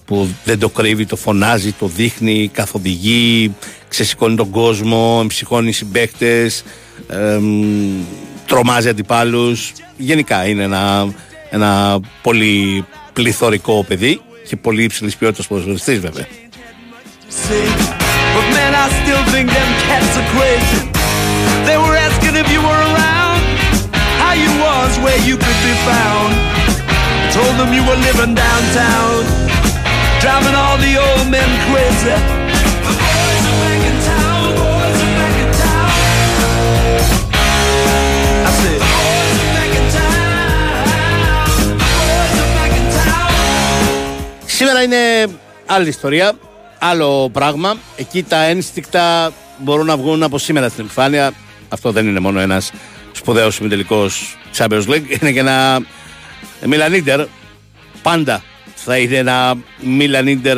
που 0.05 0.29
δεν 0.43 0.59
το 0.59 0.69
κρύβει, 0.69 1.05
το 1.05 1.15
φωνάζει, 1.15 1.71
το 1.71 1.87
δείχνει, 1.87 2.49
καθοδηγεί, 2.53 3.55
ξεσηκώνει 3.87 4.35
τον 4.35 4.49
κόσμο, 4.49 5.17
εμψυχώνει 5.21 5.71
συμπαίκτες, 5.71 6.63
εμ, 7.07 8.03
τρομάζει 8.50 8.89
αντιπάλους. 8.89 9.72
Γενικά 9.97 10.47
είναι 10.47 10.64
ένα, 10.64 11.14
ένα 11.50 12.00
πολύ 12.22 12.86
πληθωρικό 13.14 13.84
παιδί 13.88 14.22
και 14.47 14.56
πολύ 14.56 14.84
υψηλής 14.84 15.16
ποιότητας 15.16 15.47
ποδοσφαιριστής, 15.47 16.00
βέβαια. 16.00 16.26
Σήμερα 44.70 44.86
είναι 44.86 45.34
άλλη 45.65 45.88
ιστορία, 45.88 46.34
άλλο 46.80 47.30
πράγμα. 47.30 47.78
Εκεί 47.95 48.24
τα 48.24 48.43
ένστικτα 48.43 49.34
μπορούν 49.57 49.86
να 49.86 49.97
βγουν 49.97 50.24
από 50.24 50.38
σήμερα 50.38 50.70
στην 50.70 50.84
επιφάνεια. 50.84 51.34
Αυτό 51.70 51.91
δεν 51.91 52.07
είναι 52.07 52.20
μόνο 52.20 52.39
ένας 52.39 52.72
σπουδαίος 53.11 53.55
συμμετελικός 53.55 54.38
Champions 54.57 54.86
League, 54.88 55.03
είναι 55.22 55.32
και 55.32 55.39
ένα 55.39 55.80
Μιλανίντερ. 56.65 57.26
Πάντα 58.01 58.43
θα 58.76 58.97
είναι 58.97 59.15
ένα 59.15 59.55
Μιλανίντερ 59.82 60.57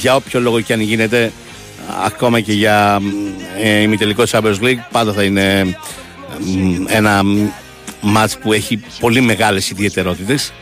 για 0.00 0.14
όποιο 0.14 0.40
λόγο 0.40 0.60
και 0.60 0.72
αν 0.72 0.80
γίνεται, 0.80 1.32
ακόμα 2.04 2.40
και 2.40 2.52
για 2.52 3.00
ε, 3.62 3.80
ημιτελικό 3.80 4.22
Champions 4.30 4.60
League, 4.60 4.80
πάντα 4.90 5.12
θα 5.12 5.22
είναι 5.22 5.76
μ, 6.38 6.84
ένα 6.86 7.22
μάτς 8.00 8.38
που 8.38 8.52
έχει 8.52 8.84
πολύ 9.00 9.20
μεγάλες 9.20 9.70
ιδιαιτερότητες. 9.70 10.52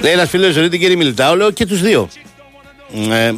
Λέει 0.00 0.12
ένας 0.12 0.28
φίλος 0.28 0.52
ζωή 0.52 0.68
την 0.68 0.80
κύριε 0.80 0.96
Μιλιτάου, 0.96 1.36
λέω 1.36 1.50
και 1.50 1.66
τους 1.66 1.80
δύο. 1.80 2.08
Ε, 3.10 3.32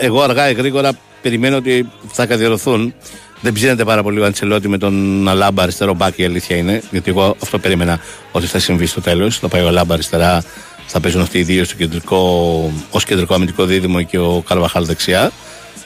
εγώ 0.00 0.22
αργά 0.22 0.50
ή 0.50 0.52
γρήγορα 0.52 0.92
περιμένω 1.22 1.56
ότι 1.56 1.90
θα 2.12 2.26
καθιερωθούν. 2.26 2.94
Δεν 3.40 3.52
ψήνεται 3.52 3.84
πάρα 3.84 4.02
πολύ 4.02 4.20
ο 4.20 4.24
Αντσελότη 4.24 4.68
με 4.68 4.78
τον 4.78 5.28
Αλάμπα 5.28 5.62
αριστερό 5.62 5.94
μπακ, 5.94 6.18
η 6.18 6.24
αλήθεια 6.24 6.56
είναι. 6.56 6.82
Γιατί 6.90 7.10
εγώ 7.10 7.36
αυτό 7.42 7.58
περίμενα 7.58 8.00
ότι 8.32 8.46
θα 8.46 8.58
συμβεί 8.58 8.86
στο 8.86 9.00
τέλος. 9.00 9.38
Θα 9.38 9.48
πάει 9.48 9.62
ο 9.62 9.66
Αλάμπα 9.66 9.94
αριστερά, 9.94 10.44
θα 10.86 11.00
παίζουν 11.00 11.20
αυτοί 11.20 11.38
οι 11.38 11.42
δύο 11.42 11.64
στο 11.64 11.76
κεντρικό, 11.76 12.72
ως 12.90 13.04
κεντρικό 13.04 13.34
αμυντικό 13.34 13.64
δίδυμο 13.64 14.02
και 14.02 14.18
ο 14.18 14.42
Καρβαχάλ 14.48 14.84
δεξιά. 14.86 15.30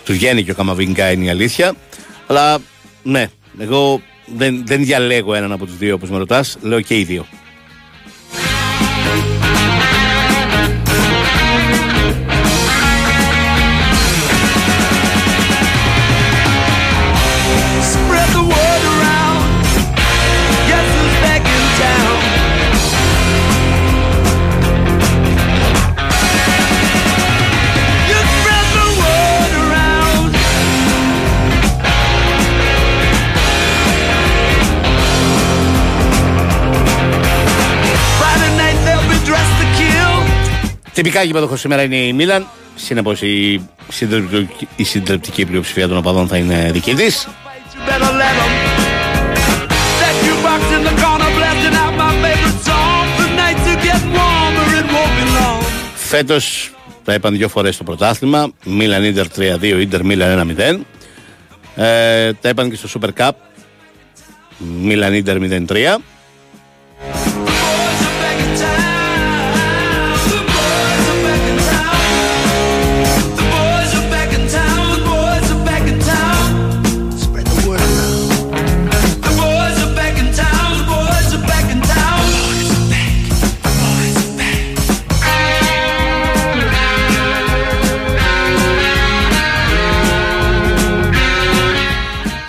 Τους 0.05 0.17
βγαίνει 0.17 0.45
και 0.45 0.51
ο 0.51 0.55
Καμαβίνκα 0.55 1.11
είναι 1.11 1.25
η 1.25 1.29
αλήθεια. 1.29 1.75
Αλλά 2.27 2.59
ναι, 3.03 3.27
εγώ 3.59 4.01
δεν, 4.27 4.63
δεν 4.67 4.85
διαλέγω 4.85 5.35
έναν 5.35 5.53
από 5.53 5.67
τους 5.67 5.77
δύο 5.77 5.95
όπως 5.95 6.11
με 6.11 6.19
ρωτάς. 6.19 6.57
Λέω 6.61 6.81
και 6.81 6.99
οι 6.99 7.05
δύο. 7.05 7.27
Τυπικά 40.95 41.23
γήπεδο 41.23 41.57
σήμερα 41.57 41.83
είναι 41.83 41.97
η 41.97 42.13
Μίλαν. 42.13 42.47
Συνεπώς 42.75 43.23
η 43.23 43.69
συντριπτική, 43.89 44.69
η 44.77 44.85
συντριπτική 44.85 45.45
πλειοψηφία 45.45 45.89
των 45.89 45.97
οπαδών 45.97 46.29
θα 46.29 46.37
είναι 46.37 46.71
δική 46.73 46.95
της. 46.95 47.29
You 47.29 47.89
better 47.89 48.13
let 48.21 48.37
'em. 48.43 48.53
That 50.01 50.15
jukebox 50.25 50.61
in 50.77 50.83
the 50.89 50.95
corner 51.03 51.31
blasting 51.39 51.77
out 51.83 51.95
my 52.03 52.11
favorite 52.23 52.61
song. 52.69 53.05
The 53.21 53.29
nights 53.41 53.65
are 53.73 53.81
getting 53.87 54.13
warmer, 54.19 54.67
it 54.81 54.87
won't 54.95 55.15
be 55.19 55.25
long. 55.39 55.63
Φέτος 55.95 56.71
τα 57.05 57.15
είπαν 57.15 57.37
δύο 57.37 57.49
φορές 57.49 57.75
στο 57.75 57.85
πρωτάθλημα. 57.85 58.53
Μίλαν 58.65 59.05
Ιντερ 59.05 59.27
3-2, 59.29 59.79
Ιντερ 59.81 60.05
Μίλαν 60.05 60.31
1-0. 60.31 60.87
Ε, 61.77 62.33
τα 62.33 62.49
είπαν 62.49 62.71
και 62.71 62.77
στο 62.77 63.01
Super 63.01 63.09
Cup. 63.23 63.31
Μίλαν 64.59 65.15
Ιντερ 65.15 65.39
0-3. 65.39 65.99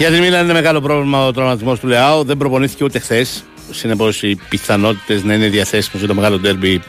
Για 0.07 0.13
την 0.13 0.23
Μίλαν 0.23 0.43
είναι 0.43 0.53
μεγάλο 0.53 0.81
πρόβλημα 0.81 1.25
ο 1.25 1.31
τραυματισμός 1.31 1.79
του 1.79 1.87
Λεάου. 1.87 2.23
Δεν 2.23 2.37
προπονήθηκε 2.37 2.83
ούτε 2.83 2.99
χθες. 2.99 3.43
Συνεπώς 3.71 4.23
οι 4.23 4.39
πιθανότητες 4.49 5.23
να 5.23 5.33
είναι 5.33 5.47
διαθέσιμο 5.47 5.93
για 5.97 6.07
το 6.07 6.13
μεγάλο 6.13 6.39
ντέρμπι 6.39 6.81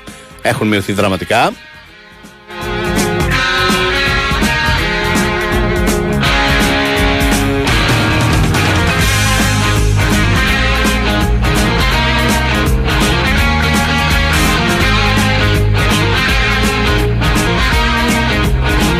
έχουν 0.42 0.68
μειωθεί 0.68 0.92
δραματικά. 0.92 1.52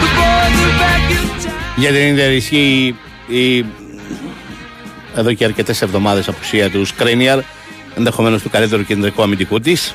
The 0.00 0.08
boys 0.18 0.58
are 0.66 0.76
back 0.80 1.10
in 1.10 1.24
town. 1.42 1.52
Για 1.76 1.90
την 1.92 2.06
Ιντερ 2.06 2.32
ισχύει 2.32 2.94
η 3.26 3.64
εδώ 5.16 5.32
και 5.32 5.44
αρκετές 5.44 5.82
εβδομάδες 5.82 6.28
απουσία 6.28 6.70
του 6.70 6.84
Σκρίνιαρ, 6.84 7.38
ενδεχομένως 7.96 8.42
του 8.42 8.50
καλύτερου 8.50 8.84
κεντρικού 8.84 9.22
αμυντικού 9.22 9.60
της. 9.60 9.94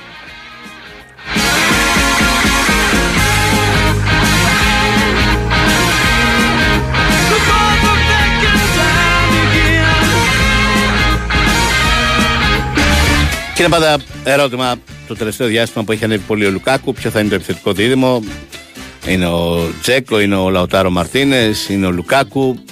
The 7.29 7.37
boys 7.49 7.83
are 7.91 8.01
back 8.09 8.43
in 8.47 8.55
town 8.77 9.33
again. 9.43 10.01
Και 13.55 13.63
είναι 13.63 13.71
πάντα 13.71 13.97
ερώτημα 14.23 14.75
το 15.07 15.15
τελευταίο 15.15 15.47
διάστημα 15.47 15.83
που 15.83 15.91
έχει 15.91 16.03
ανέβει 16.03 16.23
πολύ 16.27 16.45
ο 16.45 16.49
Λουκάκου. 16.51 16.93
Ποιο 16.93 17.09
θα 17.09 17.19
είναι 17.19 17.29
το 17.29 17.35
επιθετικό 17.35 17.73
δίδυμο. 17.73 18.23
Είναι 19.07 19.27
ο 19.27 19.69
Τζέκο, 19.81 20.19
είναι 20.19 20.35
ο 20.35 20.49
Λαουτάρο 20.49 20.89
Μαρτίνες, 20.89 21.69
είναι 21.69 21.85
ο 21.85 21.91
Λουκάκου. 21.91 22.63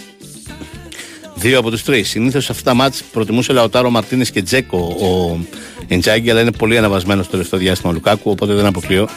Δύο 1.40 1.60
από 1.60 1.70
τους 1.70 1.84
τρεις. 1.84 2.10
Συνήθως 2.10 2.46
σε 2.46 2.52
αυτά 2.52 2.64
τα 2.64 2.74
μάτια 2.74 3.06
προτιμούσε 3.12 3.54
Λαουτάρο 3.54 3.90
Μαρτίνες 3.90 4.32
και 4.32 4.42
Τζέκο 4.42 4.78
ο 4.78 5.40
Εντζάγκη, 5.88 6.30
αλλά 6.30 6.42
είναι 6.42 6.52
πολύ 6.52 6.78
αναβασμένος 6.78 7.26
το 7.26 7.32
τελευταίο 7.32 7.60
διάστημα 7.60 7.92
ο 7.92 7.94
Λουκάκου. 7.94 8.32
Οπότε 8.32 8.54
δεν 8.54 8.66
αποκλείω 8.66 9.08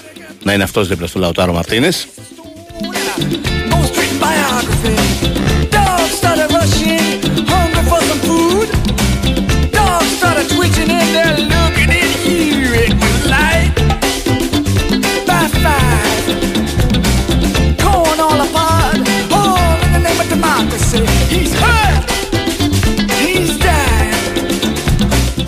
να 0.42 0.52
είναι 0.52 0.62
αυτός 0.62 0.88
δίπλα 0.88 1.06
στο 1.06 1.18
Λαουτάρο 1.18 1.52
Μαρτίνες. 1.52 2.06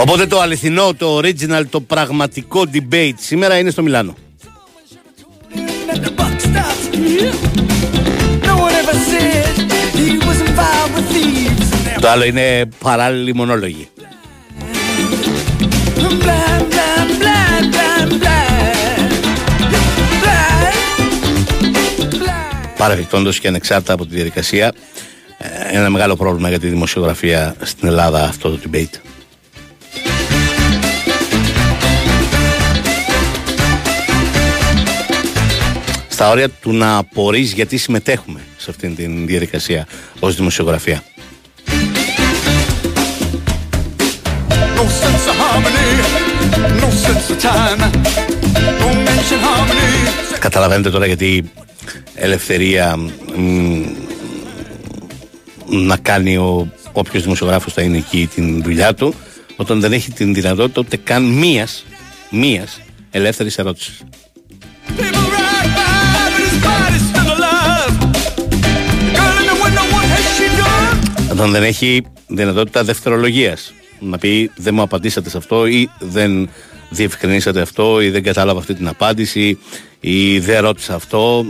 Οπότε 0.06 0.26
το 0.26 0.40
αληθινό, 0.40 0.94
το 0.94 1.18
original, 1.18 1.62
το 1.70 1.80
πραγματικό 1.80 2.64
debate 2.72 3.14
σήμερα 3.18 3.58
είναι 3.58 3.70
στο 3.70 3.82
Μιλάνο. 3.82 4.14
And 5.92 6.04
the 6.04 6.10
buck 6.18 6.36
stops 6.48 6.84
here. 6.94 7.34
No 8.48 8.54
one 8.66 8.74
ever 8.82 8.96
said 9.10 9.54
he 10.00 10.08
was 10.28 10.38
involved 10.48 10.92
with 10.96 11.08
thieves. 11.14 11.68
And 11.72 11.86
they're 11.86 12.00
Το 12.00 12.08
άλλο 12.08 12.24
είναι 12.24 12.68
παράλληλοι 12.78 13.34
μονόλογοι. 13.34 13.88
blind, 15.96 16.64
blind, 16.72 17.10
blind, 17.20 17.64
blind, 17.74 18.10
blind. 18.22 19.10
Blind. 20.22 20.70
Blind. 22.12 22.78
Παραδεικτόντω 22.78 23.30
και 23.30 23.48
ανεξάρτητα 23.48 23.92
από 23.92 24.06
τη 24.06 24.14
διαδικασία, 24.14 24.72
ε, 25.38 25.68
είναι 25.70 25.78
ένα 25.78 25.90
μεγάλο 25.90 26.16
πρόβλημα 26.16 26.48
για 26.48 26.58
τη 26.58 26.68
δημοσιογραφία 26.68 27.54
στην 27.62 27.88
Ελλάδα 27.88 28.22
αυτό 28.24 28.50
το 28.50 28.58
debate. 28.70 28.98
Στα 36.14 36.30
όρια 36.30 36.48
του 36.48 36.72
να 36.72 36.96
απορείς 36.96 37.52
γιατί 37.52 37.76
συμμετέχουμε 37.76 38.40
σε 38.56 38.70
αυτήν 38.70 38.96
την 38.96 39.26
διαδικασία 39.26 39.86
ως 40.20 40.36
δημοσιογραφία. 40.36 41.02
No 44.76 44.84
sense 45.00 45.26
of 45.30 45.36
harmony, 45.42 45.88
no 46.82 46.88
sense 47.04 47.26
of 47.32 47.38
time, 47.42 47.80
no 48.80 48.88
mention 49.06 49.40
harmony. 49.46 50.38
Καταλαβαίνετε 50.38 50.90
τώρα 50.90 51.06
γιατί 51.06 51.26
η 51.26 51.50
ελευθερία 52.14 52.96
μ, 53.36 53.82
να 55.66 55.96
κάνει 55.96 56.36
ο 56.36 56.72
όποιος 56.92 57.22
δημοσιογράφος 57.22 57.72
θα 57.72 57.82
είναι 57.82 57.96
εκεί 57.96 58.28
την 58.34 58.62
δουλειά 58.62 58.94
του 58.94 59.14
όταν 59.56 59.80
δεν 59.80 59.92
έχει 59.92 60.10
την 60.10 60.34
δυνατότητα 60.34 60.80
ούτε 60.80 60.96
καν 60.96 61.22
μίας, 61.24 61.84
μίας 62.30 62.80
ελεύθερης 63.10 63.58
ερώτησης. 63.58 64.02
Όταν 71.34 71.50
δεν 71.50 71.62
έχει 71.62 72.02
δυνατότητα 72.26 72.84
δευτερολογίας. 72.84 73.72
Να 74.00 74.18
πει 74.18 74.50
δεν 74.56 74.74
μου 74.74 74.82
απαντήσατε 74.82 75.30
σε 75.30 75.36
αυτό 75.36 75.66
ή 75.66 75.88
δεν 75.98 76.48
διευκρινίσατε 76.90 77.60
αυτό 77.60 78.00
ή 78.00 78.10
δεν 78.10 78.22
κατάλαβα 78.22 78.58
αυτή 78.58 78.74
την 78.74 78.88
απάντηση 78.88 79.58
ή 80.00 80.38
δεν 80.38 80.60
ρώτησα 80.60 80.94
αυτό 80.94 81.44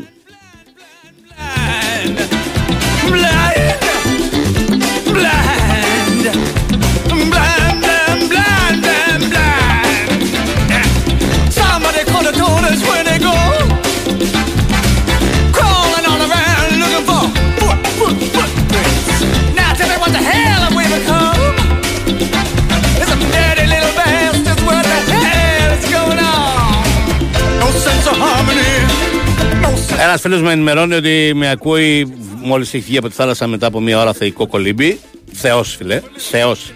Ένας 30.17 30.27
φίλος 30.27 30.43
με 30.43 30.53
ενημερώνει 30.53 30.95
ότι 30.95 31.33
με 31.35 31.51
ακούει 31.51 32.15
μόλις 32.43 32.75
έχει 32.75 32.85
βγει 32.85 32.97
από 32.97 33.09
τη 33.09 33.15
θάλασσα 33.15 33.47
μετά 33.47 33.67
από 33.67 33.81
μία 33.81 34.01
ώρα 34.01 34.13
θεϊκό 34.13 34.47
κολύμπι. 34.47 34.99
Θεός, 35.33 35.75
φίλε. 35.77 36.01
Θεός. 36.31 36.73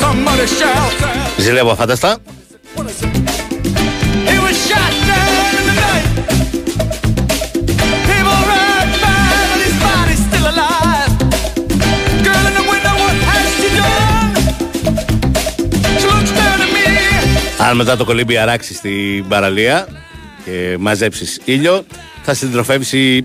Somebody 0.00 0.46
shout 0.60 1.02
out. 1.02 1.40
Ζηλεύω 1.40 1.70
αφάνταστα. 1.70 2.18
He 4.30 4.36
was 4.44 4.56
shot 4.68 4.94
down 5.10 5.52
in 5.60 5.64
the 5.70 5.76
night. 5.84 6.06
People 8.10 8.40
ride 8.52 8.92
by, 9.04 9.22
but 9.50 9.60
his 9.66 9.76
body's 9.84 10.22
still 10.28 10.46
alive. 10.52 11.12
Girl 12.26 12.44
in 12.50 12.54
the 12.60 12.66
window, 12.72 12.94
what 13.02 13.16
has 13.30 13.46
she 13.58 13.68
done? 13.80 14.32
She 16.00 16.06
looks 16.12 16.32
down 16.40 16.58
at 16.64 16.70
me. 16.76 16.86
Αν 17.68 17.76
μετά 17.76 17.96
το 17.96 18.04
κολύμπι 18.04 18.36
αράξει 18.36 18.74
στην 18.74 19.28
παραλία 19.28 19.88
και 20.50 20.76
μαζέψεις 20.78 21.40
ήλιο, 21.44 21.84
θα 22.22 22.34
συντροφεύσει 22.34 23.24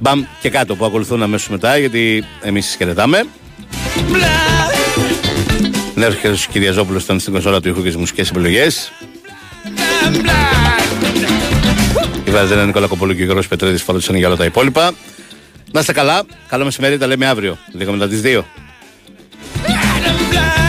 μπαμ 0.00 0.24
και 0.40 0.50
κάτω 0.50 0.74
που 0.74 0.84
ακολουθούν 0.84 1.22
αμέσως 1.22 1.48
μετά 1.48 1.78
γιατί 1.78 2.24
εμείς 2.42 2.66
σα 2.66 2.76
χαιρετάμε. 2.76 3.24
Blind, 4.12 5.74
Νέο 5.94 6.10
Κυριαζόπουλος 6.50 7.02
ήταν 7.02 7.20
στην 7.20 7.32
κονσόλα 7.32 7.60
του 7.60 7.68
ήχου 7.68 7.82
και 7.82 7.90
τι 7.90 7.98
μουσικές 7.98 8.30
επιλογές. 8.30 8.92
blind, 9.64 10.06
I'm 10.06 10.14
blind. 10.14 12.28
Η 12.28 12.30
Βαζένα 12.30 12.64
Νικόλα 12.64 12.86
Κοπολού 12.86 13.14
και 13.14 13.22
ο 13.22 13.24
Γιώργος 13.24 13.48
Πετρέδης 13.48 13.82
φαλούσαν 13.82 14.16
για 14.16 14.26
όλα 14.26 14.36
τα 14.36 14.44
υπόλοιπα. 14.44 14.92
Να 15.72 15.80
είστε 15.80 15.92
καλά. 15.92 16.22
Καλό 16.48 16.64
μεσημέρι, 16.64 16.98
τα 16.98 17.06
λέμε 17.06 17.26
αύριο. 17.26 17.58
Λίγο 17.72 17.92
μετά 17.92 18.08
τις 18.08 18.20
2. 18.24 18.44
I'm 19.66 20.32
blind. 20.32 20.65